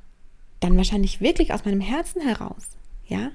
dann 0.60 0.76
wahrscheinlich 0.76 1.20
wirklich 1.20 1.52
aus 1.52 1.64
meinem 1.64 1.80
Herzen 1.80 2.20
heraus. 2.22 2.68
Ja? 3.06 3.30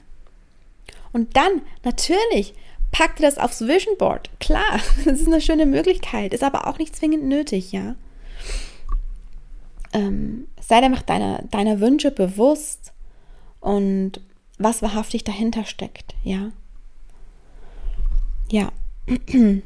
Und 1.13 1.36
dann, 1.36 1.62
natürlich, 1.84 2.54
pack 2.91 3.15
dir 3.15 3.24
das 3.24 3.38
aufs 3.38 3.62
Vision 3.62 3.97
Board. 3.97 4.30
Klar, 4.39 4.80
das 5.06 5.21
ist 5.21 5.28
eine 5.28 5.41
schöne 5.41 5.65
Möglichkeit, 5.65 6.34
ist 6.34 6.43
aber 6.43 6.67
auch 6.67 6.78
nicht 6.78 6.95
zwingend 6.95 7.26
nötig, 7.26 7.71
ja? 7.71 7.95
Ähm, 9.93 10.47
sei 10.60 10.80
dir 10.80 10.88
einfach 10.88 11.01
deiner, 11.01 11.43
deiner 11.43 11.80
Wünsche 11.80 12.12
bewusst 12.12 12.93
und 13.60 14.21
was 14.58 14.82
wahrhaftig 14.82 15.23
dahinter 15.23 15.65
steckt, 15.65 16.15
ja? 16.23 16.51
Ja. 18.51 18.71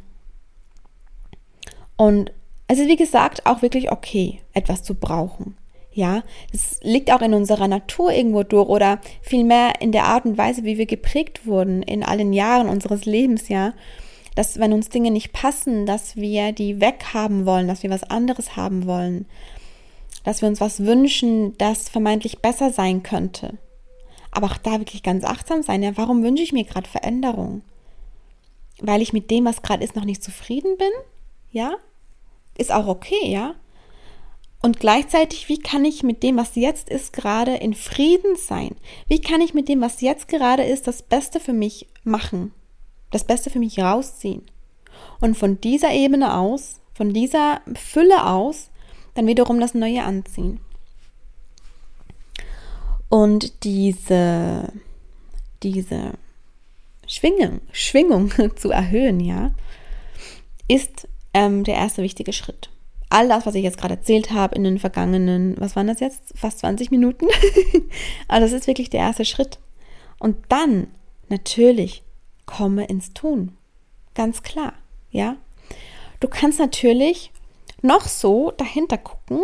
Und 1.98 2.32
es 2.68 2.80
ist 2.80 2.88
wie 2.88 2.96
gesagt 2.96 3.46
auch 3.46 3.62
wirklich 3.62 3.92
okay, 3.92 4.42
etwas 4.54 4.84
zu 4.84 4.96
brauchen. 4.96 5.56
Ja, 5.92 6.24
es 6.52 6.80
liegt 6.82 7.10
auch 7.10 7.22
in 7.22 7.34
unserer 7.34 7.70
Natur 7.70 8.12
irgendwo 8.12 8.44
durch 8.44 8.68
oder 8.68 9.00
vielmehr 9.22 9.80
in 9.80 9.94
der 9.94 10.04
Art 10.04 10.26
und 10.26 10.38
Weise, 10.38 10.66
wie 10.66 10.78
wir 10.78 10.88
geprägt 10.88 11.48
wurden 11.48 11.84
in 11.84 12.04
allen 12.04 12.34
Jahren 12.34 12.68
unseres 12.68 13.06
Lebens, 13.06 13.48
ja, 13.48 13.74
dass 14.36 14.60
wenn 14.60 14.74
uns 14.74 14.90
Dinge 14.90 15.10
nicht 15.10 15.32
passen, 15.32 15.86
dass 15.86 16.18
wir 16.18 16.52
die 16.52 16.82
weghaben 16.82 17.46
wollen, 17.46 17.70
dass 17.70 17.82
wir 17.82 17.90
was 17.90 18.04
anderes 18.04 18.58
haben 18.58 18.86
wollen, 18.86 19.26
dass 20.26 20.42
wir 20.42 20.50
uns 20.50 20.60
was 20.60 20.86
wünschen, 20.86 21.58
das 21.58 21.88
vermeintlich 21.88 22.40
besser 22.40 22.72
sein 22.72 23.04
könnte. 23.04 23.58
Aber 24.32 24.48
auch 24.48 24.58
da 24.58 24.80
wirklich 24.80 25.04
ganz 25.04 25.24
achtsam 25.24 25.64
sein, 25.64 25.82
ja, 25.82 25.96
warum 25.96 26.24
wünsche 26.24 26.44
ich 26.44 26.52
mir 26.52 26.66
gerade 26.66 26.90
Veränderung? 26.90 27.62
Weil 28.82 29.02
ich 29.02 29.14
mit 29.14 29.32
dem, 29.32 29.46
was 29.46 29.62
gerade 29.62 29.84
ist, 29.84 29.96
noch 29.96 30.04
nicht 30.04 30.22
zufrieden 30.22 30.76
bin? 30.78 30.92
Ja? 31.52 31.78
ist 32.58 32.72
auch 32.72 32.88
okay, 32.88 33.32
ja. 33.32 33.56
Und 34.62 34.80
gleichzeitig, 34.80 35.48
wie 35.48 35.60
kann 35.60 35.86
ich 35.86 36.02
mit 36.02 36.24
dem, 36.24 36.38
was 36.38 36.56
jetzt 36.56 36.90
ist, 36.90 37.14
gerade 37.14 37.56
in 37.56 37.76
Frieden 37.76 38.36
sein? 38.36 38.76
Wie 39.08 39.22
kann 39.22 39.42
ich 39.42 39.54
mit 39.54 39.70
dem, 39.70 39.82
was 39.82 40.02
jetzt 40.02 40.28
gerade 40.28 40.64
ist, 40.64 40.88
das 40.88 41.04
Beste 41.04 41.40
für 41.40 41.54
mich 41.54 41.88
machen? 42.04 42.52
Das 43.12 43.26
Beste 43.26 43.50
für 43.50 43.60
mich 43.60 43.80
rausziehen? 43.80 44.42
Und 45.22 45.38
von 45.38 45.62
dieser 45.62 45.92
Ebene 45.92 46.36
aus, 46.38 46.82
von 46.94 47.14
dieser 47.14 47.62
Fülle 47.76 48.26
aus, 48.26 48.72
dann 49.16 49.28
wiederum 49.28 49.60
das 49.60 49.74
Neue 49.74 50.04
anziehen. 50.04 50.60
Und 53.10 53.64
diese, 53.64 54.72
diese 55.64 56.12
Schwingung, 57.08 57.62
Schwingung 57.72 58.32
zu 58.56 58.72
erhöhen, 58.72 59.20
ja, 59.20 59.52
ist 60.68 61.08
ähm, 61.34 61.64
der 61.64 61.76
erste 61.76 62.04
wichtige 62.04 62.34
Schritt. 62.34 62.70
All 63.10 63.28
das, 63.28 63.46
was 63.46 63.56
ich 63.56 63.64
jetzt 63.64 63.78
gerade 63.78 63.96
erzählt 63.96 64.32
habe 64.32 64.56
in 64.56 64.64
den 64.64 64.80
vergangenen, 64.80 65.56
was 65.60 65.76
waren 65.76 65.88
das 65.88 66.00
jetzt? 66.00 66.34
Fast 66.36 66.60
20 66.60 66.92
Minuten. 66.92 67.28
also 68.28 68.46
das 68.46 68.52
ist 68.52 68.68
wirklich 68.68 68.90
der 68.90 69.02
erste 69.02 69.26
Schritt. 69.26 69.60
Und 70.20 70.38
dann 70.50 70.88
natürlich 71.30 72.04
komme 72.46 72.86
ins 72.86 73.14
Tun. 73.14 73.56
Ganz 74.14 74.44
klar, 74.44 74.74
ja. 75.12 75.38
Du 76.20 76.28
kannst 76.28 76.60
natürlich 76.60 77.32
noch 77.86 78.08
so 78.08 78.52
dahinter 78.52 78.98
gucken 78.98 79.42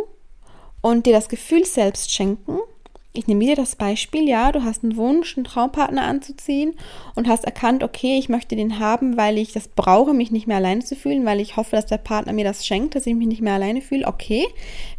und 0.81 1.05
dir 1.05 1.13
das 1.13 1.29
Gefühl 1.29 1.65
selbst 1.65 2.11
schenken, 2.11 2.59
ich 3.13 3.27
nehme 3.27 3.41
wieder 3.41 3.55
das 3.55 3.75
Beispiel, 3.75 4.27
ja, 4.27 4.53
du 4.53 4.63
hast 4.63 4.83
einen 4.83 4.95
Wunsch, 4.95 5.35
einen 5.35 5.43
Traumpartner 5.43 6.03
anzuziehen 6.03 6.75
und 7.13 7.27
hast 7.27 7.43
erkannt, 7.43 7.83
okay, 7.83 8.17
ich 8.17 8.29
möchte 8.29 8.55
den 8.55 8.79
haben, 8.79 9.17
weil 9.17 9.37
ich 9.37 9.51
das 9.51 9.67
brauche, 9.67 10.13
mich 10.13 10.31
nicht 10.31 10.47
mehr 10.47 10.57
alleine 10.57 10.81
zu 10.81 10.95
fühlen, 10.95 11.25
weil 11.25 11.41
ich 11.41 11.57
hoffe, 11.57 11.75
dass 11.75 11.87
der 11.87 11.97
Partner 11.97 12.31
mir 12.31 12.45
das 12.45 12.65
schenkt, 12.65 12.95
dass 12.95 13.05
ich 13.07 13.15
mich 13.15 13.27
nicht 13.27 13.41
mehr 13.41 13.55
alleine 13.55 13.81
fühle. 13.81 14.07
Okay, 14.07 14.47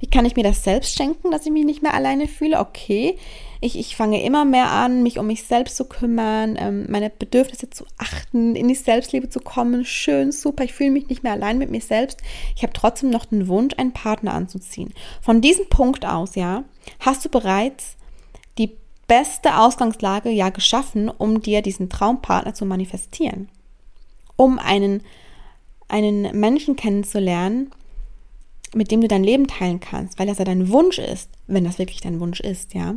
wie 0.01 0.09
kann 0.09 0.27
ich 0.27 0.37
mir 0.37 0.45
das 0.45 0.63
selbst 0.63 0.95
schenken, 0.95 1.31
dass 1.31 1.47
ich 1.47 1.53
mich 1.53 1.65
nicht 1.65 1.83
mehr 1.83 1.95
alleine 1.95 2.29
fühle? 2.29 2.61
Okay, 2.61 3.17
ich, 3.63 3.79
ich 3.79 3.95
fange 3.95 4.23
immer 4.25 4.45
mehr 4.45 4.71
an, 4.71 5.05
mich 5.05 5.21
um 5.21 5.29
mich 5.29 5.45
selbst 5.45 5.77
zu 5.77 5.85
kümmern, 5.85 6.57
ähm, 6.59 6.87
meine 6.89 7.11
Bedürfnisse 7.11 7.71
zu 7.71 7.87
achten, 7.97 8.57
in 8.57 8.67
die 8.67 8.75
Selbstliebe 8.75 9.29
zu 9.29 9.39
kommen. 9.39 9.85
Schön, 9.85 10.33
super, 10.33 10.65
ich 10.65 10.73
fühle 10.73 10.91
mich 10.91 11.09
nicht 11.09 11.23
mehr 11.23 11.33
allein 11.33 11.59
mit 11.59 11.71
mir 11.71 11.81
selbst. 11.81 12.21
Ich 12.57 12.65
habe 12.65 12.73
trotzdem 12.73 13.11
noch 13.11 13.25
den 13.25 13.47
Wunsch, 13.47 13.75
einen 13.79 13.93
Partner 13.93 14.35
anzuziehen. 14.35 14.93
Von 15.21 15.41
diesem 15.41 15.69
Punkt 15.69 16.05
aus, 16.05 16.35
ja, 16.35 16.65
hast 16.99 17.25
du 17.25 17.29
bereits 17.29 17.97
die 18.59 18.77
beste 19.07 19.57
Ausgangslage 19.57 20.31
ja 20.31 20.51
geschaffen, 20.51 21.09
um 21.09 21.41
dir 21.41 21.63
diesen 21.63 21.89
Traumpartner 21.89 22.55
zu 22.55 22.67
manifestieren. 22.67 23.49
Um 24.35 24.59
einen, 24.59 25.03
einen 25.87 26.37
Menschen 26.39 26.75
kennenzulernen, 26.75 27.71
mit 28.75 28.91
dem 28.91 29.03
du 29.03 29.07
dein 29.07 29.23
Leben 29.23 29.47
teilen 29.47 29.79
kannst, 29.79 30.19
weil 30.19 30.27
das 30.27 30.39
ja 30.39 30.45
dein 30.45 30.69
Wunsch 30.71 30.99
ist, 30.99 31.31
wenn 31.47 31.63
das 31.65 31.79
wirklich 31.79 32.01
dein 32.01 32.19
Wunsch 32.19 32.41
ist, 32.41 32.75
ja. 32.75 32.97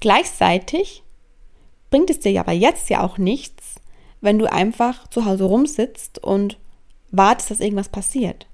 Gleichzeitig 0.00 1.02
bringt 1.90 2.10
es 2.10 2.20
dir 2.20 2.40
aber 2.40 2.52
jetzt 2.52 2.90
ja 2.90 3.02
auch 3.02 3.18
nichts, 3.18 3.76
wenn 4.20 4.38
du 4.38 4.50
einfach 4.50 5.08
zu 5.08 5.24
Hause 5.24 5.44
rumsitzt 5.44 6.22
und 6.22 6.58
wartest, 7.10 7.50
dass 7.50 7.60
irgendwas 7.60 7.88
passiert. 7.88 8.46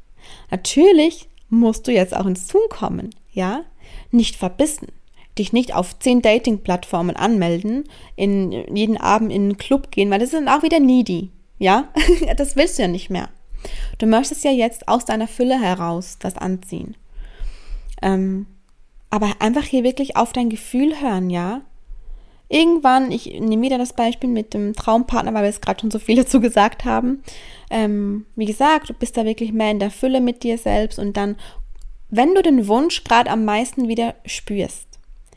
Natürlich 0.50 1.28
musst 1.48 1.86
du 1.86 1.92
jetzt 1.92 2.16
auch 2.16 2.26
ins 2.26 2.46
Tun 2.46 2.62
kommen, 2.68 3.14
ja? 3.32 3.64
Nicht 4.10 4.36
verbissen 4.36 4.88
dich 5.38 5.52
nicht 5.52 5.74
auf 5.74 5.98
zehn 5.98 6.22
Dating-Plattformen 6.22 7.16
anmelden, 7.16 7.84
in 8.14 8.52
jeden 8.74 8.96
Abend 8.96 9.32
in 9.32 9.42
einen 9.42 9.58
Club 9.58 9.90
gehen, 9.90 10.10
weil 10.10 10.18
das 10.18 10.32
ist 10.32 10.34
dann 10.34 10.48
auch 10.48 10.62
wieder 10.62 10.80
needy. 10.80 11.30
Ja, 11.58 11.88
das 12.36 12.56
willst 12.56 12.78
du 12.78 12.82
ja 12.82 12.88
nicht 12.88 13.10
mehr. 13.10 13.28
Du 13.98 14.06
möchtest 14.06 14.44
ja 14.44 14.50
jetzt 14.50 14.88
aus 14.88 15.04
deiner 15.04 15.28
Fülle 15.28 15.60
heraus 15.60 16.18
das 16.18 16.36
anziehen. 16.36 16.96
Ähm, 18.02 18.46
aber 19.16 19.32
einfach 19.38 19.64
hier 19.64 19.82
wirklich 19.82 20.14
auf 20.16 20.34
dein 20.34 20.50
Gefühl 20.50 21.00
hören, 21.00 21.30
ja. 21.30 21.62
Irgendwann, 22.50 23.10
ich 23.10 23.40
nehme 23.40 23.62
wieder 23.62 23.78
das 23.78 23.94
Beispiel 23.94 24.28
mit 24.28 24.52
dem 24.52 24.74
Traumpartner, 24.74 25.32
weil 25.32 25.44
wir 25.44 25.48
es 25.48 25.62
gerade 25.62 25.80
schon 25.80 25.90
so 25.90 25.98
viel 25.98 26.16
dazu 26.22 26.38
gesagt 26.38 26.84
haben. 26.84 27.22
Ähm, 27.70 28.26
wie 28.36 28.44
gesagt, 28.44 28.90
du 28.90 28.92
bist 28.92 29.16
da 29.16 29.24
wirklich 29.24 29.54
mehr 29.54 29.70
in 29.70 29.78
der 29.78 29.90
Fülle 29.90 30.20
mit 30.20 30.42
dir 30.42 30.58
selbst 30.58 30.98
und 30.98 31.16
dann, 31.16 31.36
wenn 32.10 32.34
du 32.34 32.42
den 32.42 32.68
Wunsch 32.68 33.04
gerade 33.04 33.30
am 33.30 33.46
meisten 33.46 33.88
wieder 33.88 34.14
spürst, 34.26 34.86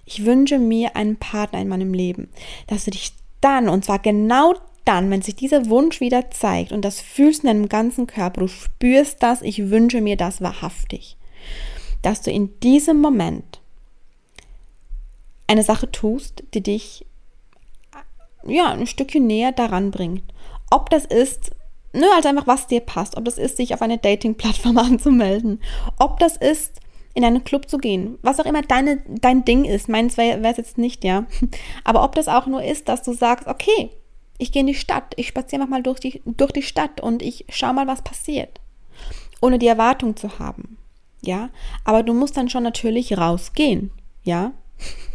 ich 0.03 0.25
wünsche 0.25 0.59
mir 0.59 0.97
einen 0.97 1.15
Partner 1.15 1.61
in 1.61 1.69
meinem 1.69 1.93
Leben, 1.93 2.27
dass 2.67 2.83
du 2.83 2.91
dich 2.91 3.13
dann, 3.39 3.69
und 3.69 3.85
zwar 3.85 3.99
genau 3.99 4.55
dann, 4.83 5.09
wenn 5.09 5.21
sich 5.21 5.37
dieser 5.37 5.69
Wunsch 5.69 6.01
wieder 6.01 6.31
zeigt 6.31 6.73
und 6.73 6.83
das 6.83 6.99
fühlst 6.99 7.45
in 7.45 7.47
deinem 7.47 7.69
ganzen 7.69 8.07
Körper, 8.07 8.41
du 8.41 8.47
spürst 8.49 9.23
das, 9.23 9.41
ich 9.41 9.69
wünsche 9.69 10.01
mir 10.01 10.17
das 10.17 10.41
wahrhaftig, 10.41 11.15
dass 12.01 12.21
du 12.21 12.29
in 12.29 12.59
diesem 12.59 12.99
Moment 12.99 13.58
eine 15.49 15.63
Sache 15.63 15.91
tust, 15.91 16.43
die 16.53 16.61
dich 16.61 17.05
ja 18.45 18.71
ein 18.71 18.87
Stückchen 18.87 19.25
näher 19.27 19.51
daran 19.51 19.91
bringt. 19.91 20.23
Ob 20.69 20.89
das 20.89 21.05
ist, 21.05 21.51
ne, 21.91 22.05
also 22.15 22.29
einfach 22.29 22.47
was 22.47 22.67
dir 22.67 22.81
passt, 22.81 23.17
ob 23.17 23.25
das 23.25 23.37
ist, 23.37 23.57
sich 23.57 23.73
auf 23.73 23.81
eine 23.81 23.97
Dating-Plattform 23.97 24.77
anzumelden, 24.77 25.61
ob 25.97 26.19
das 26.19 26.37
ist, 26.37 26.79
in 27.15 27.25
einen 27.25 27.43
Club 27.43 27.67
zu 27.67 27.79
gehen, 27.79 28.19
was 28.21 28.39
auch 28.39 28.45
immer 28.45 28.61
deine, 28.61 29.01
dein 29.07 29.43
Ding 29.43 29.65
ist. 29.65 29.89
Meins 29.89 30.15
wäre 30.15 30.39
es 30.47 30.57
jetzt 30.57 30.77
nicht, 30.77 31.03
ja. 31.03 31.25
Aber 31.83 32.03
ob 32.03 32.13
das 32.13 32.27
auch 32.27 32.45
nur 32.45 32.63
ist, 32.63 32.87
dass 32.87 33.01
du 33.01 33.13
sagst, 33.13 33.47
okay, 33.47 33.89
ich 34.37 34.51
gehe 34.51 34.61
in 34.61 34.67
die 34.67 34.75
Stadt, 34.75 35.13
ich 35.17 35.27
spaziere 35.27 35.65
mal 35.65 35.81
durch 35.81 35.99
die, 35.99 36.21
durch 36.25 36.51
die 36.51 36.61
Stadt 36.61 37.01
und 37.01 37.23
ich 37.23 37.45
schaue 37.49 37.73
mal, 37.73 37.87
was 37.87 38.03
passiert. 38.03 38.61
Ohne 39.41 39.57
die 39.57 39.67
Erwartung 39.67 40.15
zu 40.15 40.37
haben. 40.37 40.77
Ja. 41.21 41.49
Aber 41.83 42.03
du 42.03 42.13
musst 42.13 42.37
dann 42.37 42.49
schon 42.49 42.63
natürlich 42.63 43.17
rausgehen. 43.17 43.91
Ja. 44.23 44.53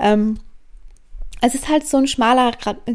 ähm, 0.00 0.38
es 1.40 1.54
ist 1.54 1.68
halt 1.68 1.86
so 1.86 1.98
ein 1.98 2.06
schmaler 2.06 2.52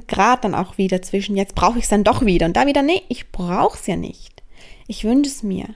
Grad 0.08 0.44
dann 0.44 0.56
auch 0.56 0.78
wieder 0.78 1.02
zwischen, 1.02 1.38
jetzt 1.38 1.56
brauche 1.56 1.78
ich 1.78 1.84
es 1.84 1.90
dann 1.90 2.04
doch 2.04 2.26
wieder 2.26 2.46
und 2.46 2.58
da 2.58 2.66
wieder, 2.66 2.82
nee, 2.82 3.02
ich 3.08 3.32
brauche 3.32 3.78
es 3.78 3.88
ja 3.88 3.96
nicht. 3.96 4.44
Ich 4.88 5.04
wünsche 5.04 5.30
es 5.30 5.44
mir. 5.44 5.68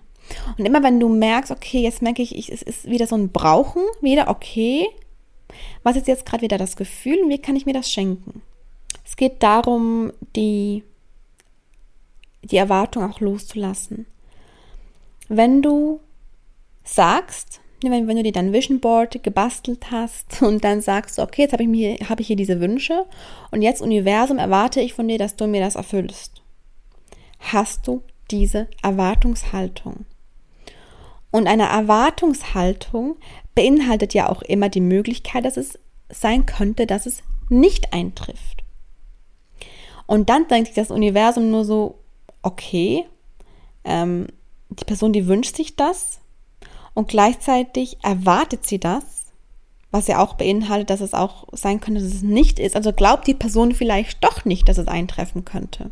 Und 0.58 0.66
immer 0.66 0.84
wenn 0.84 1.00
du 1.00 1.08
merkst, 1.08 1.52
okay, 1.52 1.82
jetzt 1.82 2.02
merke 2.02 2.22
ich, 2.22 2.36
ich, 2.36 2.52
es 2.52 2.62
ist 2.62 2.90
wieder 2.90 3.08
so 3.08 3.16
ein 3.16 3.32
Brauchen, 3.32 3.84
wieder 4.02 4.28
okay, 4.30 4.88
was 5.84 5.96
ist 5.96 6.08
jetzt 6.08 6.26
gerade 6.26 6.42
wieder 6.42 6.58
das 6.58 6.76
Gefühl 6.76 7.22
und 7.24 7.30
wie 7.30 7.38
kann 7.38 7.56
ich 7.56 7.66
mir 7.66 7.74
das 7.74 7.92
schenken? 7.92 8.42
Es 9.06 9.16
geht 9.16 9.44
darum, 9.44 10.12
die, 10.36 10.84
die 12.44 12.58
Erwartung 12.58 13.10
auch 13.10 13.20
loszulassen. 13.20 14.08
Wenn 15.28 15.62
du 15.62 16.00
sagst, 16.84 17.62
wenn, 17.92 18.08
wenn 18.08 18.18
du 18.18 18.24
dir 18.24 18.32
dein 18.32 18.54
Vision 18.54 18.80
Board 18.80 19.22
gebastelt 19.24 19.92
hast 19.92 20.42
und 20.42 20.64
dann 20.64 20.82
sagst, 20.82 21.20
okay, 21.20 21.44
jetzt 21.44 21.54
habe 21.54 21.64
ich, 21.64 21.70
mir, 21.70 21.98
hab 22.10 22.20
ich 22.20 22.28
hier 22.28 22.36
diese 22.36 22.60
Wünsche 22.60 23.06
und 23.52 23.62
jetzt 23.62 23.82
Universum 23.82 24.38
erwarte 24.38 24.82
ich 24.82 24.94
von 24.94 25.08
dir, 25.08 25.18
dass 25.18 25.36
du 25.36 25.48
mir 25.48 25.62
das 25.62 25.76
erfüllst. 25.76 26.42
Hast 27.40 27.88
du 27.88 28.02
diese 28.32 28.68
Erwartungshaltung? 28.82 30.06
Und 31.32 31.48
eine 31.48 31.68
Erwartungshaltung 31.68 33.18
beinhaltet 33.56 34.14
ja 34.14 34.30
auch 34.30 34.42
immer 34.42 34.70
die 34.70 34.82
Möglichkeit, 34.82 35.46
dass 35.46 35.58
es 35.58 35.78
sein 36.10 36.46
könnte, 36.46 36.88
dass 36.88 37.06
es 37.06 37.24
nicht 37.50 37.94
eintrifft. 37.94 38.64
Und 40.08 40.30
dann 40.30 40.48
denkt 40.48 40.68
sich 40.68 40.76
das 40.76 40.92
Universum 40.92 41.52
nur 41.52 41.66
so, 41.66 42.00
okay, 42.42 43.06
ähm, 43.84 44.28
die 44.70 44.86
Person, 44.86 45.14
die 45.14 45.28
wünscht 45.28 45.56
sich 45.56 45.76
das 45.76 46.20
und 46.96 47.10
gleichzeitig 47.10 47.98
erwartet 48.02 48.66
sie 48.66 48.80
das, 48.80 49.04
was 49.92 50.08
ja 50.08 50.20
auch 50.24 50.34
beinhaltet, 50.34 50.90
dass 50.90 51.02
es 51.02 51.14
auch 51.14 51.46
sein 51.52 51.80
könnte, 51.80 52.02
dass 52.02 52.12
es 52.12 52.24
nicht 52.24 52.60
ist. 52.60 52.76
Also 52.76 52.92
glaubt 52.92 53.28
die 53.28 53.34
Person 53.34 53.74
vielleicht 53.74 54.24
doch 54.24 54.44
nicht, 54.46 54.68
dass 54.68 54.80
es 54.80 54.88
eintreffen 54.88 55.46
könnte. 55.46 55.92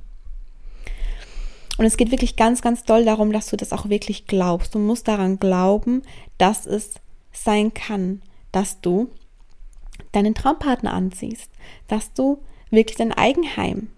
Und 1.78 1.86
es 1.86 1.98
geht 1.98 2.12
wirklich 2.12 2.36
ganz, 2.36 2.62
ganz 2.62 2.84
doll 2.84 3.06
darum, 3.06 3.32
dass 3.32 3.48
du 3.48 3.58
das 3.58 3.74
auch 3.74 3.90
wirklich 3.90 4.28
glaubst. 4.28 4.76
Du 4.76 4.80
musst 4.80 5.08
daran 5.08 5.40
glauben, 5.40 6.04
dass 6.38 6.66
es 6.66 6.96
sein 7.32 7.74
kann, 7.74 8.22
dass 8.52 8.80
du 8.82 9.10
deinen 10.12 10.36
Traumpartner 10.36 10.94
anziehst, 10.94 11.50
dass 11.88 12.14
du 12.14 12.40
wirklich 12.70 12.98
dein 12.98 13.12
Eigenheim 13.12 13.90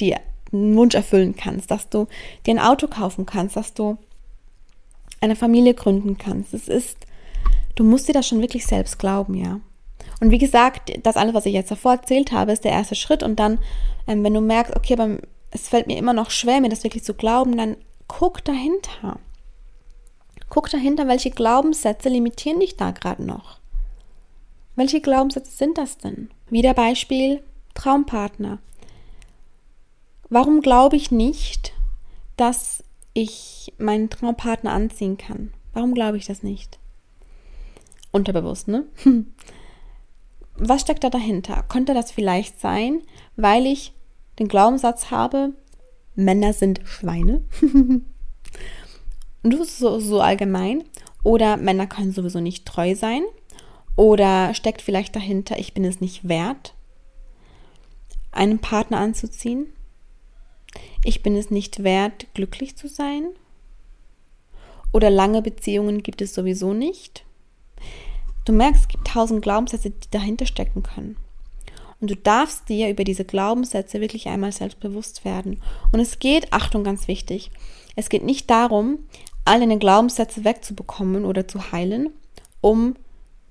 dir 0.00 0.20
einen 0.52 0.76
Wunsch 0.76 0.94
erfüllen 0.94 1.34
kannst, 1.36 1.70
dass 1.70 1.88
du 1.88 2.06
dir 2.46 2.54
ein 2.54 2.58
Auto 2.58 2.86
kaufen 2.86 3.26
kannst, 3.26 3.56
dass 3.56 3.74
du 3.74 3.98
eine 5.22 5.36
Familie 5.36 5.74
gründen 5.74 6.18
kannst. 6.18 6.52
Es 6.52 6.68
ist, 6.68 6.98
du 7.74 7.84
musst 7.84 8.08
dir 8.08 8.12
das 8.12 8.26
schon 8.26 8.40
wirklich 8.40 8.66
selbst 8.66 8.98
glauben, 8.98 9.34
ja. 9.34 9.60
Und 10.20 10.30
wie 10.30 10.38
gesagt, 10.38 10.92
das 11.02 11.16
alles, 11.16 11.34
was 11.34 11.46
ich 11.46 11.54
jetzt 11.54 11.70
davor 11.70 11.92
erzählt 11.92 12.32
habe, 12.32 12.52
ist 12.52 12.64
der 12.64 12.72
erste 12.72 12.94
Schritt. 12.94 13.22
Und 13.22 13.36
dann, 13.40 13.58
ähm, 14.06 14.22
wenn 14.22 14.34
du 14.34 14.40
merkst, 14.40 14.76
okay, 14.76 14.94
beim 14.96 15.18
es 15.52 15.68
fällt 15.68 15.86
mir 15.86 15.98
immer 15.98 16.14
noch 16.14 16.30
schwer, 16.30 16.60
mir 16.60 16.70
das 16.70 16.82
wirklich 16.82 17.04
zu 17.04 17.14
glauben, 17.14 17.56
dann 17.56 17.76
guck 18.08 18.42
dahinter. 18.44 19.20
Guck 20.48 20.70
dahinter, 20.70 21.06
welche 21.06 21.30
Glaubenssätze 21.30 22.08
limitieren 22.08 22.60
dich 22.60 22.76
da 22.76 22.90
gerade 22.90 23.24
noch. 23.24 23.60
Welche 24.74 25.00
Glaubenssätze 25.00 25.50
sind 25.50 25.78
das 25.78 25.98
denn? 25.98 26.30
Wieder 26.48 26.74
Beispiel 26.74 27.42
Traumpartner. 27.74 28.58
Warum 30.30 30.62
glaube 30.62 30.96
ich 30.96 31.10
nicht, 31.10 31.74
dass 32.36 32.82
ich 33.14 33.72
meinen 33.78 34.10
Traumpartner 34.10 34.72
anziehen 34.72 35.16
kann? 35.18 35.52
Warum 35.72 35.94
glaube 35.94 36.16
ich 36.16 36.26
das 36.26 36.42
nicht? 36.42 36.78
Unterbewusst, 38.10 38.68
ne? 38.68 38.84
Was 40.56 40.82
steckt 40.82 41.02
da 41.02 41.10
dahinter? 41.10 41.64
Könnte 41.68 41.94
das 41.94 42.12
vielleicht 42.12 42.60
sein, 42.60 43.02
weil 43.36 43.66
ich 43.66 43.92
den 44.38 44.48
Glaubenssatz 44.48 45.10
habe, 45.10 45.54
Männer 46.14 46.52
sind 46.52 46.80
Schweine. 46.84 47.42
Und 49.42 49.50
bist 49.58 49.78
so, 49.78 49.98
so 49.98 50.20
allgemein. 50.20 50.84
Oder 51.24 51.56
Männer 51.56 51.86
können 51.86 52.12
sowieso 52.12 52.40
nicht 52.40 52.66
treu 52.66 52.94
sein. 52.94 53.22
Oder 53.96 54.54
steckt 54.54 54.82
vielleicht 54.82 55.16
dahinter, 55.16 55.58
ich 55.58 55.74
bin 55.74 55.84
es 55.84 56.00
nicht 56.00 56.28
wert, 56.28 56.74
einen 58.30 58.58
Partner 58.58 58.98
anzuziehen. 58.98 59.66
Ich 61.04 61.22
bin 61.22 61.36
es 61.36 61.50
nicht 61.50 61.82
wert, 61.82 62.26
glücklich 62.34 62.76
zu 62.76 62.88
sein. 62.88 63.28
Oder 64.92 65.10
lange 65.10 65.42
Beziehungen 65.42 66.02
gibt 66.02 66.22
es 66.22 66.34
sowieso 66.34 66.72
nicht. 66.74 67.24
Du 68.44 68.52
merkst, 68.52 68.82
es 68.82 68.88
gibt 68.88 69.06
tausend 69.06 69.42
Glaubenssätze, 69.42 69.90
die 69.90 70.10
dahinter 70.10 70.46
stecken 70.46 70.82
können. 70.82 71.16
Und 72.00 72.10
du 72.10 72.16
darfst 72.16 72.68
dir 72.68 72.90
über 72.90 73.04
diese 73.04 73.24
Glaubenssätze 73.24 74.00
wirklich 74.00 74.28
einmal 74.28 74.50
selbst 74.50 74.80
bewusst 74.80 75.24
werden. 75.24 75.62
Und 75.92 76.00
es 76.00 76.18
geht, 76.18 76.52
Achtung, 76.52 76.82
ganz 76.82 77.06
wichtig, 77.06 77.52
es 77.94 78.08
geht 78.08 78.24
nicht 78.24 78.50
darum, 78.50 78.98
all 79.44 79.60
deine 79.60 79.78
Glaubenssätze 79.78 80.44
wegzubekommen 80.44 81.24
oder 81.24 81.46
zu 81.46 81.70
heilen, 81.70 82.10
um 82.60 82.96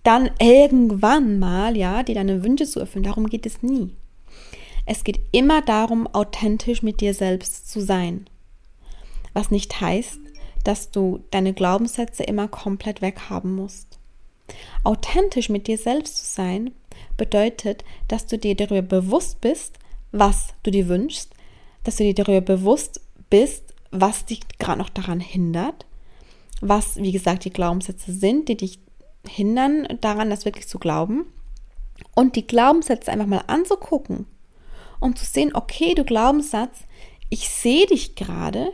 dann 0.04 0.32
irgendwann 0.40 1.40
mal, 1.40 1.78
ja, 1.78 2.04
dir 2.04 2.16
deine 2.16 2.44
Wünsche 2.44 2.66
zu 2.66 2.80
erfüllen. 2.80 3.04
Darum 3.04 3.28
geht 3.28 3.46
es 3.46 3.64
nie. 3.64 3.96
Es 4.86 5.04
geht 5.04 5.20
immer 5.32 5.62
darum, 5.62 6.08
authentisch 6.08 6.82
mit 6.82 7.02
dir 7.02 7.14
selbst 7.14 7.70
zu 7.70 7.82
sein. 7.82 8.30
Was 9.34 9.52
nicht 9.52 9.80
heißt, 9.80 10.20
dass 10.64 10.92
du 10.92 11.24
deine 11.32 11.54
Glaubenssätze 11.54 12.24
immer 12.24 12.48
komplett 12.48 13.02
weghaben 13.02 13.56
musst. 13.56 14.00
Authentisch 14.84 15.50
mit 15.50 15.68
dir 15.68 15.78
selbst 15.78 16.18
zu 16.18 16.26
sein 16.26 16.72
bedeutet, 17.18 17.84
dass 18.08 18.28
du 18.28 18.38
dir 18.38 18.56
darüber 18.56 18.82
bewusst 18.82 19.42
bist, 19.42 19.78
was 20.12 20.50
du 20.64 20.72
dir 20.72 20.88
wünschst, 20.88 21.34
dass 21.84 21.96
du 21.96 22.04
dir 22.04 22.14
darüber 22.14 22.42
bewusst 22.42 23.02
bist, 23.30 23.74
was 23.92 24.26
dich 24.26 24.42
gerade 24.60 24.80
noch 24.80 24.90
daran 24.90 25.20
hindert, 25.20 25.86
was, 26.62 26.98
wie 26.98 27.12
gesagt, 27.12 27.46
die 27.46 27.50
Glaubenssätze 27.50 28.14
sind, 28.14 28.50
die 28.50 28.58
dich 28.58 28.80
hindern 29.28 29.88
daran, 30.02 30.30
das 30.30 30.46
wirklich 30.46 30.68
zu 30.68 30.80
glauben. 30.80 31.26
Und 32.16 32.36
die 32.36 32.48
Glaubenssätze 32.48 33.12
einfach 33.12 33.28
mal 33.28 33.44
anzugucken, 33.48 34.26
um 35.02 35.16
zu 35.16 35.26
sehen, 35.26 35.54
okay, 35.54 35.94
du 35.94 36.06
Glaubenssatz, 36.06 36.86
ich 37.30 37.50
sehe 37.50 37.86
dich 37.88 38.16
gerade, 38.16 38.72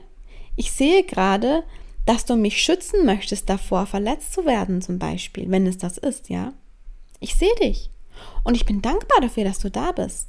ich 0.56 0.72
sehe 0.72 1.04
gerade, 1.04 1.64
dass 2.06 2.26
du 2.26 2.36
mich 2.36 2.62
schützen 2.62 3.06
möchtest 3.06 3.50
davor, 3.50 3.86
verletzt 3.86 4.34
zu 4.34 4.46
werden, 4.46 4.82
zum 4.82 5.00
Beispiel, 5.00 5.50
wenn 5.50 5.66
es 5.66 5.78
das 5.78 5.98
ist, 5.98 6.30
ja. 6.30 6.54
Ich 7.20 7.36
sehe 7.36 7.56
dich. 7.56 7.90
Und 8.44 8.56
ich 8.56 8.66
bin 8.66 8.82
dankbar 8.82 9.22
dafür, 9.22 9.44
dass 9.44 9.60
du 9.60 9.72
da 9.72 9.92
bist. 9.92 10.28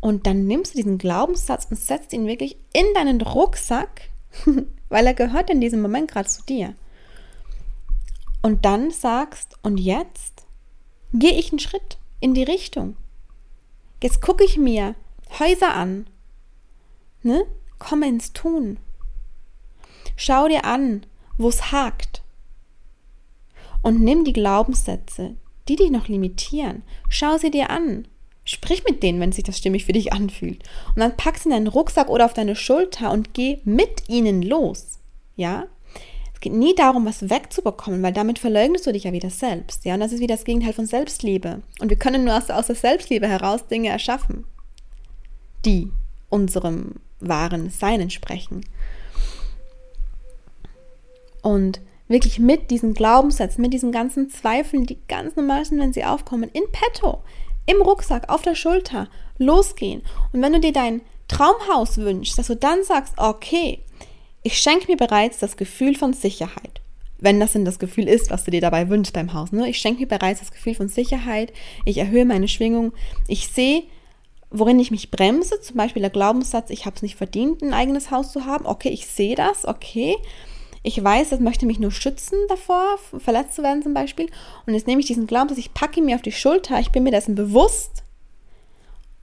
Und 0.00 0.26
dann 0.26 0.46
nimmst 0.46 0.74
du 0.74 0.76
diesen 0.76 0.98
Glaubenssatz 0.98 1.66
und 1.70 1.76
setzt 1.76 2.12
ihn 2.12 2.26
wirklich 2.26 2.56
in 2.72 2.86
deinen 2.94 3.20
Rucksack, 3.20 4.10
weil 4.88 5.06
er 5.06 5.14
gehört 5.14 5.50
in 5.50 5.60
diesem 5.60 5.80
Moment 5.80 6.10
gerade 6.10 6.28
zu 6.28 6.42
dir. 6.42 6.74
Und 8.42 8.64
dann 8.64 8.90
sagst, 8.90 9.56
und 9.62 9.78
jetzt 9.78 10.44
gehe 11.14 11.32
ich 11.32 11.50
einen 11.50 11.58
Schritt 11.58 11.96
in 12.20 12.34
die 12.34 12.42
Richtung. 12.42 12.96
Jetzt 14.02 14.20
gucke 14.20 14.44
ich 14.44 14.58
mir 14.58 14.94
Häuser 15.38 15.74
an. 15.74 16.06
Ne? 17.22 17.44
Komme 17.78 18.08
ins 18.08 18.32
Tun. 18.32 18.78
Schau 20.16 20.48
dir 20.48 20.64
an, 20.64 21.06
wo 21.38 21.48
es 21.48 21.72
hakt. 21.72 22.22
Und 23.82 24.00
nimm 24.00 24.24
die 24.24 24.32
Glaubenssätze, 24.32 25.36
die 25.68 25.76
dich 25.76 25.90
noch 25.90 26.08
limitieren, 26.08 26.82
schau 27.08 27.36
sie 27.38 27.50
dir 27.50 27.70
an. 27.70 28.06
Sprich 28.44 28.84
mit 28.84 29.02
denen, 29.02 29.20
wenn 29.20 29.32
sich 29.32 29.44
das 29.44 29.58
stimmig 29.58 29.86
für 29.86 29.92
dich 29.92 30.12
anfühlt. 30.12 30.62
Und 30.94 31.00
dann 31.00 31.16
pack 31.16 31.38
sie 31.38 31.48
in 31.48 31.50
deinen 31.50 31.66
Rucksack 31.66 32.08
oder 32.08 32.26
auf 32.26 32.34
deine 32.34 32.56
Schulter 32.56 33.10
und 33.10 33.32
geh 33.32 33.60
mit 33.64 34.08
ihnen 34.08 34.42
los. 34.42 35.00
Ja? 35.36 35.66
Es 36.34 36.40
geht 36.40 36.52
nie 36.52 36.74
darum, 36.74 37.06
was 37.06 37.30
wegzubekommen, 37.30 38.02
weil 38.02 38.12
damit 38.12 38.38
verleugnest 38.38 38.86
du 38.86 38.92
dich 38.92 39.04
ja 39.04 39.12
wieder 39.12 39.30
selbst. 39.30 39.84
Ja? 39.84 39.94
Und 39.94 40.00
das 40.00 40.12
ist 40.12 40.20
wieder 40.20 40.34
das 40.34 40.44
Gegenteil 40.44 40.72
von 40.72 40.86
Selbstliebe. 40.86 41.62
Und 41.80 41.88
wir 41.88 41.96
können 41.96 42.24
nur 42.24 42.36
aus, 42.36 42.50
aus 42.50 42.66
der 42.66 42.76
Selbstliebe 42.76 43.26
heraus 43.26 43.66
Dinge 43.66 43.88
erschaffen, 43.88 44.44
die 45.64 45.90
unserem 46.28 46.96
wahren 47.20 47.70
Sein 47.70 48.00
entsprechen. 48.00 48.66
Und 51.42 51.80
wirklich 52.08 52.38
mit 52.38 52.70
diesen 52.70 52.94
Glaubenssätzen, 52.94 53.62
mit 53.62 53.72
diesen 53.72 53.92
ganzen 53.92 54.28
Zweifeln, 54.30 54.86
die 54.86 54.98
ganz 55.08 55.36
normal 55.36 55.64
sind, 55.64 55.78
wenn 55.78 55.92
sie 55.92 56.04
aufkommen, 56.04 56.50
in 56.52 56.64
petto, 56.70 57.22
im 57.66 57.80
Rucksack, 57.80 58.28
auf 58.28 58.42
der 58.42 58.54
Schulter, 58.54 59.08
losgehen. 59.38 60.02
Und 60.32 60.42
wenn 60.42 60.52
du 60.52 60.60
dir 60.60 60.72
dein 60.72 61.00
Traumhaus 61.28 61.96
wünschst, 61.98 62.38
dass 62.38 62.48
du 62.48 62.56
dann 62.56 62.84
sagst, 62.84 63.14
okay, 63.16 63.80
ich 64.44 64.58
schenke 64.58 64.86
mir 64.86 64.96
bereits 64.96 65.38
das 65.38 65.56
Gefühl 65.56 65.96
von 65.96 66.12
Sicherheit. 66.12 66.80
wenn 67.18 67.40
das 67.40 67.52
denn 67.52 67.64
das 67.64 67.78
Gefühl 67.78 68.06
ist, 68.06 68.30
was 68.30 68.44
du 68.44 68.50
dir 68.50 68.60
dabei 68.60 68.90
wünschst 68.90 69.14
beim 69.14 69.32
Haus. 69.32 69.50
Ne? 69.50 69.66
Ich 69.70 69.78
schenke 69.78 70.00
mir 70.00 70.06
bereits 70.06 70.40
das 70.40 70.50
Gefühl 70.50 70.74
von 70.74 70.88
Sicherheit, 70.88 71.54
ich 71.86 71.96
erhöhe 71.96 72.26
meine 72.26 72.48
Schwingung, 72.48 72.92
ich 73.28 73.48
sehe, 73.48 73.84
worin 74.50 74.78
ich 74.78 74.90
mich 74.90 75.10
bremse, 75.10 75.58
zum 75.60 75.76
Beispiel 75.76 76.02
der 76.02 76.10
Glaubenssatz, 76.10 76.68
ich 76.68 76.84
habe 76.84 76.96
es 76.96 77.02
nicht 77.02 77.16
verdient, 77.16 77.62
ein 77.62 77.72
eigenes 77.72 78.10
Haus 78.10 78.30
zu 78.30 78.44
haben. 78.44 78.66
Okay, 78.66 78.90
ich 78.90 79.06
sehe 79.06 79.36
das, 79.36 79.64
okay. 79.64 80.16
Ich 80.82 81.02
weiß, 81.02 81.30
das 81.30 81.40
möchte 81.40 81.64
mich 81.64 81.78
nur 81.78 81.92
schützen 81.92 82.36
davor, 82.48 82.98
verletzt 83.16 83.54
zu 83.54 83.62
werden 83.62 83.82
zum 83.82 83.94
Beispiel. 83.94 84.28
Und 84.66 84.74
jetzt 84.74 84.86
nehme 84.86 85.00
ich 85.00 85.06
diesen 85.06 85.26
Glaubenssatz, 85.26 85.58
ich 85.58 85.72
packe 85.72 86.00
ihn 86.00 86.06
mir 86.06 86.16
auf 86.16 86.22
die 86.22 86.32
Schulter, 86.32 86.78
ich 86.78 86.90
bin 86.90 87.04
mir 87.04 87.10
dessen 87.10 87.34
bewusst. 87.34 88.02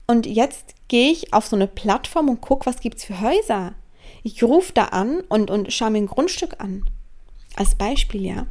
Und 0.08 0.26
jetzt 0.26 0.74
gehe 0.88 1.12
ich 1.12 1.32
auf 1.32 1.46
so 1.46 1.54
eine 1.54 1.68
Plattform 1.68 2.28
und 2.28 2.40
gucke, 2.40 2.66
was 2.66 2.80
gibt 2.80 2.98
es 2.98 3.04
für 3.04 3.20
Häuser. 3.20 3.74
Ich 4.22 4.42
rufe 4.42 4.72
da 4.72 4.86
an 4.86 5.20
und, 5.28 5.50
und 5.50 5.72
schaue 5.72 5.90
mir 5.90 5.98
ein 5.98 6.06
Grundstück 6.06 6.60
an. 6.60 6.84
Als 7.56 7.74
Beispiel, 7.74 8.24
ja. 8.24 8.46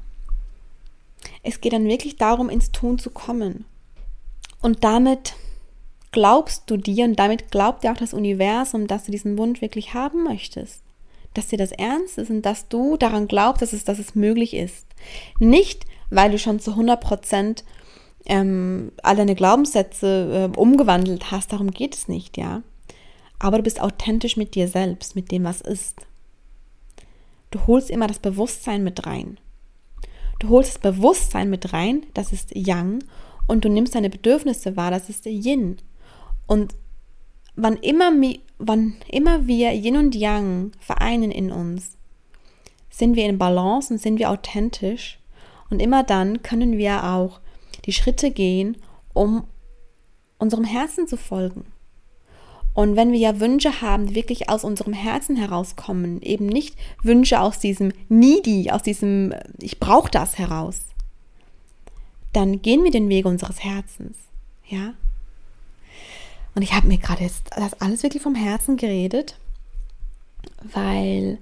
Es 1.44 1.62
geht 1.62 1.74
dann 1.74 1.86
wirklich 1.86 2.18
darum, 2.18 2.50
ins 2.50 2.72
Tun 2.72 3.00
zu 3.00 3.10
kommen. 3.10 3.66
Und 4.62 4.84
damit 4.84 5.34
glaubst 6.12 6.70
du 6.70 6.78
dir 6.78 7.06
und 7.06 7.18
damit 7.18 7.52
glaubt 7.52 7.84
dir 7.84 7.92
auch 7.92 7.98
das 7.98 8.14
Universum, 8.14 8.88
dass 8.88 9.06
du 9.06 9.12
diesen 9.12 9.38
Wunsch 9.38 9.62
wirklich 9.62 9.94
haben 9.94 10.24
möchtest. 10.24 10.82
Dass 11.34 11.48
dir 11.48 11.58
das 11.58 11.72
ernst 11.72 12.18
ist 12.18 12.30
und 12.30 12.42
dass 12.44 12.68
du 12.68 12.98
daran 12.98 13.28
glaubst, 13.28 13.62
dass 13.62 13.74
es, 13.74 13.86
dass 13.86 14.00
es 14.00 14.16
möglich 14.16 14.54
ist. 14.54 14.86
Nicht, 15.40 15.86
weil 16.10 16.32
du 16.32 16.38
schon 16.38 16.60
zu 16.60 16.72
100 16.72 17.00
Prozent 17.00 17.64
ähm, 18.26 18.92
all 19.02 19.16
deine 19.16 19.36
Glaubenssätze 19.36 20.52
äh, 20.54 20.60
umgewandelt 20.60 21.32
hast, 21.32 21.54
darum 21.54 21.72
geht 21.72 21.96
es 21.96 22.08
nicht, 22.08 22.38
ja. 22.38 22.62
Aber 23.44 23.58
du 23.58 23.64
bist 23.64 23.82
authentisch 23.82 24.38
mit 24.38 24.54
dir 24.54 24.68
selbst, 24.68 25.16
mit 25.16 25.32
dem, 25.32 25.46
was 25.46 25.62
ist. 25.62 26.06
Du 27.50 27.66
holst 27.66 27.90
immer 27.90 28.06
das 28.06 28.20
Bewusstsein 28.20 28.84
mit 28.84 29.08
rein. 29.08 29.40
Du 30.38 30.50
holst 30.50 30.76
das 30.76 30.80
Bewusstsein 30.80 31.50
mit 31.50 31.74
rein, 31.74 32.06
das 32.14 32.34
ist 32.34 32.56
Yang, 32.56 33.04
und 33.48 33.66
du 33.66 33.70
nimmst 33.70 33.96
deine 33.96 34.12
Bedürfnisse 34.12 34.78
wahr, 34.78 34.92
das 34.92 35.10
ist 35.10 35.26
Yin. 35.26 35.78
Und 36.46 36.76
wann 37.56 37.78
immer, 37.78 38.12
wann 38.60 38.96
immer 39.08 39.48
wir 39.48 39.74
Yin 39.74 39.98
und 39.98 40.14
Yang 40.14 40.74
vereinen 40.80 41.32
in 41.32 41.52
uns, 41.52 41.98
sind 42.92 43.16
wir 43.16 43.26
in 43.26 43.40
Balance 43.40 43.92
und 43.92 44.00
sind 44.00 44.20
wir 44.20 44.30
authentisch. 44.30 45.20
Und 45.72 45.82
immer 45.82 46.04
dann 46.04 46.44
können 46.44 46.78
wir 46.78 47.06
auch 47.06 47.40
die 47.86 47.94
Schritte 47.94 48.30
gehen, 48.30 48.78
um 49.14 49.46
unserem 50.38 50.64
Herzen 50.64 51.08
zu 51.08 51.18
folgen. 51.18 51.66
Und 52.74 52.96
wenn 52.96 53.12
wir 53.12 53.20
ja 53.20 53.40
Wünsche 53.40 53.82
haben, 53.82 54.08
die 54.08 54.16
wirklich 54.16 54.50
aus 54.50 54.64
unserem 54.64 54.94
Herzen 54.94 55.36
herauskommen, 55.36 56.22
eben 56.22 56.46
nicht 56.46 56.76
Wünsche 57.04 57.42
aus 57.42 57.60
diesem 57.60 57.92
Needy, 58.08 58.72
aus 58.72 58.84
diesem 58.84 59.34
Ich 59.60 59.80
brauche 59.80 60.10
das 60.10 60.38
heraus, 60.38 60.80
dann 62.34 62.62
gehen 62.62 62.84
wir 62.84 62.92
den 62.92 63.10
Weg 63.10 63.26
unseres 63.26 63.64
Herzens. 63.64 64.18
Ja? 64.68 64.94
Und 66.56 66.62
ich 66.62 66.74
habe 66.74 66.88
mir 66.88 66.98
gerade 66.98 67.24
jetzt 67.24 67.50
das 67.56 67.80
alles 67.82 68.04
wirklich 68.04 68.24
vom 68.24 68.36
Herzen 68.36 68.78
geredet, 68.78 69.38
weil 70.74 71.40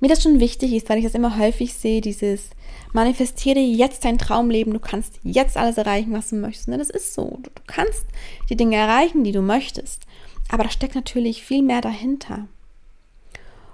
mir 0.00 0.08
das 0.08 0.22
schon 0.22 0.40
wichtig 0.40 0.72
ist, 0.72 0.88
weil 0.88 0.98
ich 0.98 1.04
das 1.04 1.14
immer 1.14 1.38
häufig 1.38 1.74
sehe, 1.74 2.00
dieses 2.00 2.50
manifestiere 2.92 3.60
jetzt 3.60 4.04
dein 4.04 4.18
Traumleben, 4.18 4.72
du 4.72 4.80
kannst 4.80 5.14
jetzt 5.22 5.56
alles 5.56 5.78
erreichen, 5.78 6.12
was 6.12 6.30
du 6.30 6.36
möchtest. 6.36 6.68
Und 6.68 6.78
das 6.78 6.90
ist 6.90 7.14
so. 7.14 7.38
Du 7.42 7.50
kannst 7.66 8.04
die 8.50 8.56
Dinge 8.56 8.76
erreichen, 8.76 9.22
die 9.24 9.32
du 9.32 9.42
möchtest. 9.42 10.02
Aber 10.52 10.64
da 10.64 10.70
steckt 10.70 10.94
natürlich 10.94 11.42
viel 11.42 11.62
mehr 11.62 11.80
dahinter. 11.80 12.46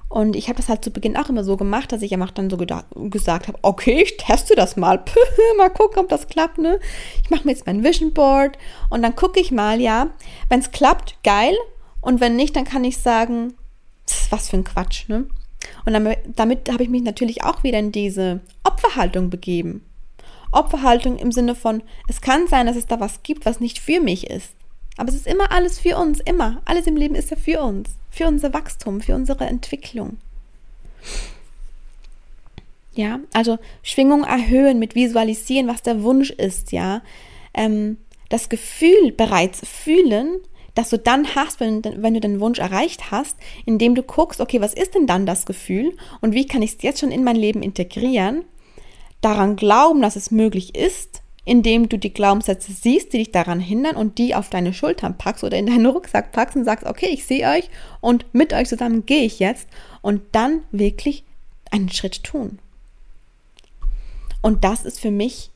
Und 0.09 0.37
ich 0.37 0.49
habe 0.49 0.57
das 0.57 0.69
halt 0.69 0.85
zu 0.85 0.91
Beginn 0.91 1.17
auch 1.17 1.29
immer 1.29 1.43
so 1.43 1.57
gemacht, 1.57 1.91
dass 1.93 2.03
ich 2.03 2.15
einfach 2.15 2.31
dann 2.31 2.49
so 2.49 2.57
gesagt 2.57 3.49
habe, 3.49 3.59
okay, 3.63 4.03
ich 4.03 4.17
teste 4.17 4.55
das 4.55 4.77
mal. 4.77 5.05
mal 5.59 5.71
gucken, 5.71 5.99
ob 5.99 6.09
das 6.09 6.29
klappt, 6.29 6.59
ne? 6.59 6.79
Ich 7.23 7.31
mache 7.31 7.45
mir 7.45 7.51
jetzt 7.51 7.67
mein 7.67 7.83
Vision 7.83 8.15
Board 8.15 8.57
und 8.91 9.03
dann 9.03 9.17
gucke 9.17 9.41
ich 9.41 9.51
mal, 9.51 9.81
ja, 9.81 10.11
wenn 10.49 10.61
es 10.61 10.71
klappt, 10.71 11.19
geil. 11.25 11.55
Und 12.01 12.21
wenn 12.21 12.37
nicht, 12.37 12.55
dann 12.55 12.65
kann 12.65 12.85
ich 12.85 12.99
sagen, 12.99 13.55
was 14.31 14.49
für 14.49 14.57
ein 14.57 14.65
Quatsch, 14.65 15.09
ne? 15.09 15.27
Und 15.85 15.93
damit, 15.93 16.19
damit 16.37 16.71
habe 16.73 16.85
ich 16.85 16.89
mich 16.89 17.03
natürlich 17.03 17.43
auch 17.43 17.65
wieder 17.65 17.81
in 17.81 17.91
diese 17.91 18.41
Opferhaltung 18.63 19.31
begeben. 19.31 19.85
Opferhaltung 20.53 21.19
im 21.19 21.33
Sinne 21.33 21.57
von, 21.57 21.83
es 22.07 22.21
kann 22.21 22.47
sein, 22.47 22.67
dass 22.67 22.77
es 22.77 22.87
da 22.87 23.01
was 23.01 23.25
gibt, 23.25 23.45
was 23.45 23.59
nicht 23.59 23.81
für 23.81 24.01
mich 24.01 24.31
ist. 24.31 24.55
Aber 24.99 25.09
es 25.09 25.15
ist 25.15 25.27
immer 25.27 25.51
alles 25.53 25.79
für 25.79 25.97
uns, 25.97 26.21
immer. 26.21 26.61
Alles 26.65 26.87
im 26.87 26.97
Leben 26.97 27.15
ist 27.15 27.31
ja 27.31 27.37
für 27.37 27.63
uns, 27.63 27.91
für 28.11 28.27
unser 28.27 28.53
Wachstum, 28.53 29.01
für 29.01 29.15
unsere 29.15 29.47
Entwicklung. 29.47 30.19
Ja, 32.93 33.21
also 33.33 33.59
Schwingung 33.83 34.25
erhöhen, 34.25 34.81
mit 34.81 34.97
visualisieren, 34.97 35.69
was 35.69 35.83
der 35.83 36.03
Wunsch 36.03 36.31
ist, 36.31 36.73
ja. 36.73 37.01
Ähm, 37.55 37.97
das 38.29 38.49
Gefühl 38.49 39.13
bereits 39.13 39.61
fühlen, 39.67 40.41
dass 40.75 40.91
du 40.91 40.99
dann 40.99 41.35
hast, 41.35 41.61
wenn, 41.61 41.83
wenn 41.85 42.15
du 42.15 42.21
den 42.21 42.41
Wunsch 42.41 42.59
erreicht 42.59 43.13
hast, 43.13 43.37
indem 43.67 43.95
du 43.95 44.03
guckst, 44.03 44.41
okay, 44.41 44.61
was 44.61 44.75
ist 44.75 44.95
denn 44.97 45.07
dann 45.07 45.27
das 45.27 45.47
Gefühl 45.47 45.97
und 46.21 46.35
wie 46.35 46.47
kann 46.47 46.61
ich 46.61 46.75
es 46.75 46.83
jetzt 46.83 47.01
schon 47.01 47.13
in 47.13 47.25
mein 47.25 47.37
Leben 47.37 47.63
integrieren, 47.63 48.45
daran 49.21 49.57
glauben, 49.57 50.03
dass 50.03 50.17
es 50.17 50.33
möglich 50.33 50.75
ist, 50.75 51.18
indem 51.49 51.89
du 51.89 51.99
die 51.99 52.13
Glaubenssätze 52.13 52.73
siehst, 52.73 53.15
die 53.15 53.19
dich 53.19 53.33
daran 53.33 53.59
hindern 53.59 53.97
und 53.97 54.19
die 54.19 54.35
auf 54.35 54.51
deine 54.51 54.75
Schultern 54.75 55.17
packst 55.17 55.43
oder 55.43 55.57
in 55.57 55.65
deinen 55.65 55.87
Rucksack 55.87 56.31
packst 56.31 56.57
und 56.57 56.65
sagst, 56.65 56.85
okay, 56.85 57.09
ich 57.11 57.25
sehe 57.25 57.49
euch 57.49 57.71
und 58.03 58.27
mit 58.35 58.53
euch 58.53 58.69
zusammen 58.69 59.07
gehe 59.07 59.25
ich 59.25 59.39
jetzt 59.39 59.67
und 60.03 60.21
dann 60.33 60.61
wirklich 60.73 61.25
einen 61.71 61.91
Schritt 61.91 62.23
tun. 62.23 62.59
Und 64.43 64.63
das 64.63 64.85
ist 64.85 65.01
für 65.01 65.11
mich 65.11 65.51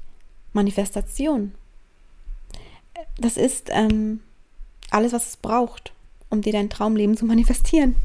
Manifestation. 0.54 1.52
Das 3.18 3.36
ist 3.36 3.68
ähm, 3.70 4.20
alles, 4.88 5.12
was 5.12 5.28
es 5.28 5.36
braucht, 5.36 5.92
um 6.30 6.40
dir 6.40 6.54
dein 6.54 6.70
Traumleben 6.70 7.18
zu 7.18 7.26
manifestieren. 7.26 7.96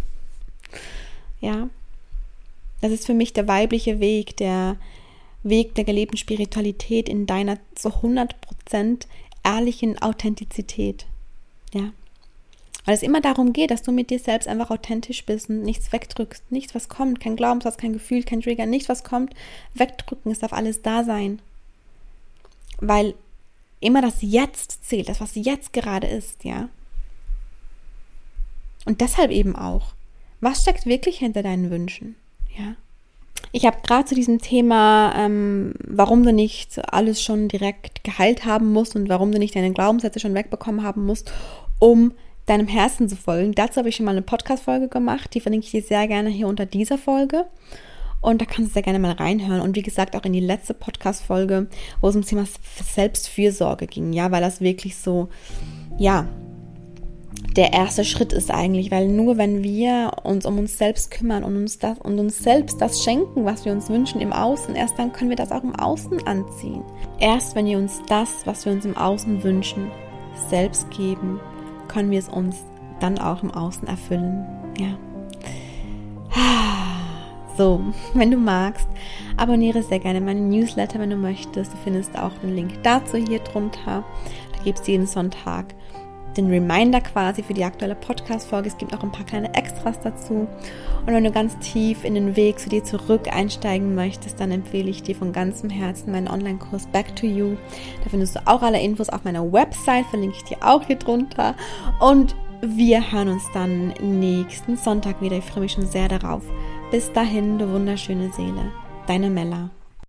Ja, 1.40 1.70
das 2.82 2.92
ist 2.92 3.06
für 3.06 3.14
mich 3.14 3.32
der 3.32 3.48
weibliche 3.48 4.02
Weg, 4.02 4.36
der 4.36 4.76
Weg 5.50 5.76
der 5.76 5.84
gelebten 5.84 6.18
Spiritualität 6.18 7.10
in 7.10 7.26
deiner 7.26 7.58
zu 7.76 7.90
100% 7.90 9.06
ehrlichen 9.44 10.02
Authentizität. 10.02 11.06
Ja. 11.74 11.92
Weil 12.86 12.96
es 12.96 13.04
immer 13.04 13.20
darum 13.20 13.52
geht, 13.52 13.72
dass 13.72 13.84
du 13.84 13.92
mit 13.92 14.10
dir 14.10 14.20
selbst 14.20 14.48
einfach 14.48 14.72
authentisch 14.72 15.26
bist 15.26 15.50
und 15.50 15.62
nichts 15.64 15.92
wegdrückst. 15.92 16.52
Nichts, 16.52 16.74
was 16.74 16.88
kommt, 16.88 17.20
kein 17.20 17.36
Glaubenssatz, 17.36 17.78
kein 17.78 17.94
Gefühl, 17.94 18.24
kein 18.24 18.42
Trigger, 18.42 18.66
nichts, 18.66 18.88
was 18.88 19.04
kommt, 19.04 19.34
wegdrücken. 19.74 20.32
Es 20.32 20.40
darf 20.40 20.54
alles 20.54 20.82
da 20.82 21.04
sein. 21.04 21.42
Weil 22.80 23.16
immer 23.80 24.02
das 24.02 24.22
Jetzt 24.22 24.88
zählt, 24.88 25.10
das, 25.10 25.20
was 25.20 25.36
jetzt 25.36 25.74
gerade 25.74 26.08
ist, 26.08 26.46
ja. 26.46 26.70
Und 28.86 29.02
deshalb 29.02 29.32
eben 29.32 29.56
auch, 29.56 29.94
was 30.40 30.62
steckt 30.62 30.86
wirklich 30.86 31.20
hinter 31.20 31.44
deinen 31.44 31.70
Wünschen, 31.70 32.16
ja. 32.58 32.76
Ich 33.52 33.66
habe 33.66 33.78
gerade 33.82 34.06
zu 34.06 34.16
diesem 34.16 34.40
Thema, 34.40 35.14
ähm, 35.18 35.74
warum 35.86 36.24
du 36.24 36.34
nicht 36.34 36.80
alles 36.94 37.22
schon 37.22 37.48
direkt 37.48 38.04
geheilt 38.04 38.46
haben 38.46 38.72
musst 38.72 38.96
und 38.96 39.10
warum 39.10 39.32
du 39.32 39.40
nicht 39.40 39.56
deine 39.56 39.72
Glaubenssätze 39.72 40.20
schon 40.20 40.34
wegbekommen 40.34 40.84
haben 40.84 41.06
musst, 41.06 41.32
um 41.80 42.14
deinem 42.46 42.68
Herzen 42.68 43.08
zu 43.10 43.16
folgen. 43.16 43.54
Dazu 43.54 43.78
habe 43.78 43.90
ich 43.90 43.96
schon 43.96 44.06
mal 44.06 44.12
eine 44.12 44.22
Podcast-Folge 44.22 44.88
gemacht, 44.88 45.34
die 45.34 45.42
verlinke 45.42 45.66
ich 45.66 45.72
dir 45.72 45.82
sehr 45.82 46.08
gerne 46.08 46.30
hier 46.30 46.48
unter 46.48 46.66
dieser 46.66 46.98
Folge. 46.98 47.46
Und 48.20 48.42
da 48.42 48.46
kannst 48.46 48.72
du 48.72 48.74
sehr 48.74 48.82
gerne 48.82 49.00
mal 49.00 49.12
reinhören. 49.12 49.62
Und 49.62 49.76
wie 49.76 49.84
gesagt, 49.84 50.16
auch 50.16 50.24
in 50.24 50.34
die 50.34 50.40
letzte 50.40 50.74
Podcast-Folge, 50.74 51.68
wo 52.02 52.08
es 52.08 52.16
um 52.16 52.22
das 52.22 52.30
Thema 52.30 52.46
Selbstfürsorge 52.94 53.86
ging, 53.86 54.12
ja, 54.12 54.32
weil 54.32 54.42
das 54.42 54.60
wirklich 54.60 54.98
so, 54.98 55.30
ja, 55.98 56.28
der 57.58 57.74
erste 57.74 58.06
Schritt 58.06 58.34
ist 58.34 58.52
eigentlich, 58.52 58.92
weil 58.92 59.08
nur 59.08 59.38
wenn 59.38 59.64
wir 59.64 60.12
uns 60.24 60.46
um 60.46 60.60
uns 60.60 60.78
selbst 60.78 61.10
kümmern 61.10 61.44
und 61.44 61.56
uns 61.58 61.80
das 61.80 61.98
und 61.98 62.20
uns 62.20 62.38
selbst 62.38 62.80
das 62.80 63.04
schenken, 63.04 63.46
was 63.46 63.66
wir 63.66 63.72
uns 63.72 63.90
wünschen 63.90 64.22
im 64.22 64.32
Außen, 64.32 64.76
erst 64.76 65.00
dann 65.00 65.12
können 65.12 65.32
wir 65.32 65.38
das 65.38 65.52
auch 65.52 65.64
im 65.64 65.76
Außen 65.76 66.28
anziehen. 66.28 66.84
Erst 67.20 67.56
wenn 67.56 67.66
wir 67.66 67.80
uns 67.80 68.00
das, 68.08 68.46
was 68.46 68.66
wir 68.66 68.72
uns 68.72 68.86
im 68.86 68.96
Außen 68.96 69.44
wünschen, 69.44 69.90
selbst 70.50 70.92
geben, 70.92 71.40
können 71.88 72.12
wir 72.12 72.20
es 72.20 72.30
uns 72.30 72.58
dann 73.00 73.18
auch 73.18 73.42
im 73.42 73.50
Außen 73.52 73.88
erfüllen. 73.88 74.46
Ja. 74.80 74.96
So, 77.58 77.82
wenn 78.14 78.30
du 78.30 78.38
magst, 78.38 78.88
abonniere 79.36 79.82
sehr 79.82 79.98
gerne 79.98 80.22
meinen 80.22 80.50
Newsletter, 80.50 81.00
wenn 81.00 81.10
du 81.10 81.16
möchtest. 81.16 81.74
Du 81.74 81.78
findest 81.84 82.16
auch 82.20 82.34
den 82.44 82.56
Link 82.56 82.84
dazu 82.84 83.18
hier 83.18 83.40
drunter. 83.40 84.04
Da 84.56 84.64
gibt 84.64 84.78
es 84.80 84.86
jeden 84.86 85.08
Sonntag 85.08 85.74
den 86.36 86.50
Reminder 86.50 87.02
quasi 87.02 87.44
für 87.44 87.54
die 87.54 87.64
aktuelle 87.64 87.96
Podcast-Folge. 87.96 88.68
Es 88.70 88.78
gibt 88.78 88.94
auch 88.94 89.04
ein 89.04 89.12
paar 89.12 89.26
kleine 89.26 89.54
Extras 89.54 90.00
dazu. 90.02 90.48
Und 91.06 91.14
wenn 91.14 91.24
du 91.24 91.32
ganz 91.32 91.58
tief 91.60 92.04
in 92.04 92.16
den 92.16 92.36
Weg 92.36 92.60
zu 92.60 92.70
dir 92.70 92.84
zurück 92.84 93.34
einsteigen 93.34 93.96
möchtest, 93.96 94.40
dann 94.40 94.52
empfehle 94.52 94.90
ich 94.90 95.04
dir 95.04 95.16
von 95.16 95.32
ganzem 95.32 95.70
Herzen 95.70 96.12
meinen 96.12 96.28
Online-Kurs 96.28 96.88
Back 96.88 97.16
to 97.16 97.26
You. 97.26 97.56
Da 98.04 98.10
findest 98.10 98.36
du 98.36 98.40
auch 98.46 98.62
alle 98.62 98.82
Infos 98.82 99.10
auf 99.10 99.24
meiner 99.24 99.52
Website, 99.52 100.06
verlinke 100.08 100.38
ich 100.38 100.44
dir 100.44 100.58
auch 100.62 100.84
hier 100.84 100.98
drunter. 100.98 101.56
Und 102.00 102.36
wir 102.62 103.12
hören 103.12 103.30
uns 103.30 103.44
dann 103.54 103.94
nächsten 104.02 104.78
Sonntag 104.78 105.22
wieder. 105.22 105.38
Ich 105.38 105.46
freue 105.46 105.64
mich 105.64 105.74
schon 105.74 105.86
sehr 105.86 106.08
darauf. 106.08 106.44
Bis 106.92 107.12
dahin, 107.14 107.60
du 107.60 107.72
wunderschöne 107.72 108.32
Seele. 108.32 108.72
Deine 109.08 109.30
Mella. 109.30 109.77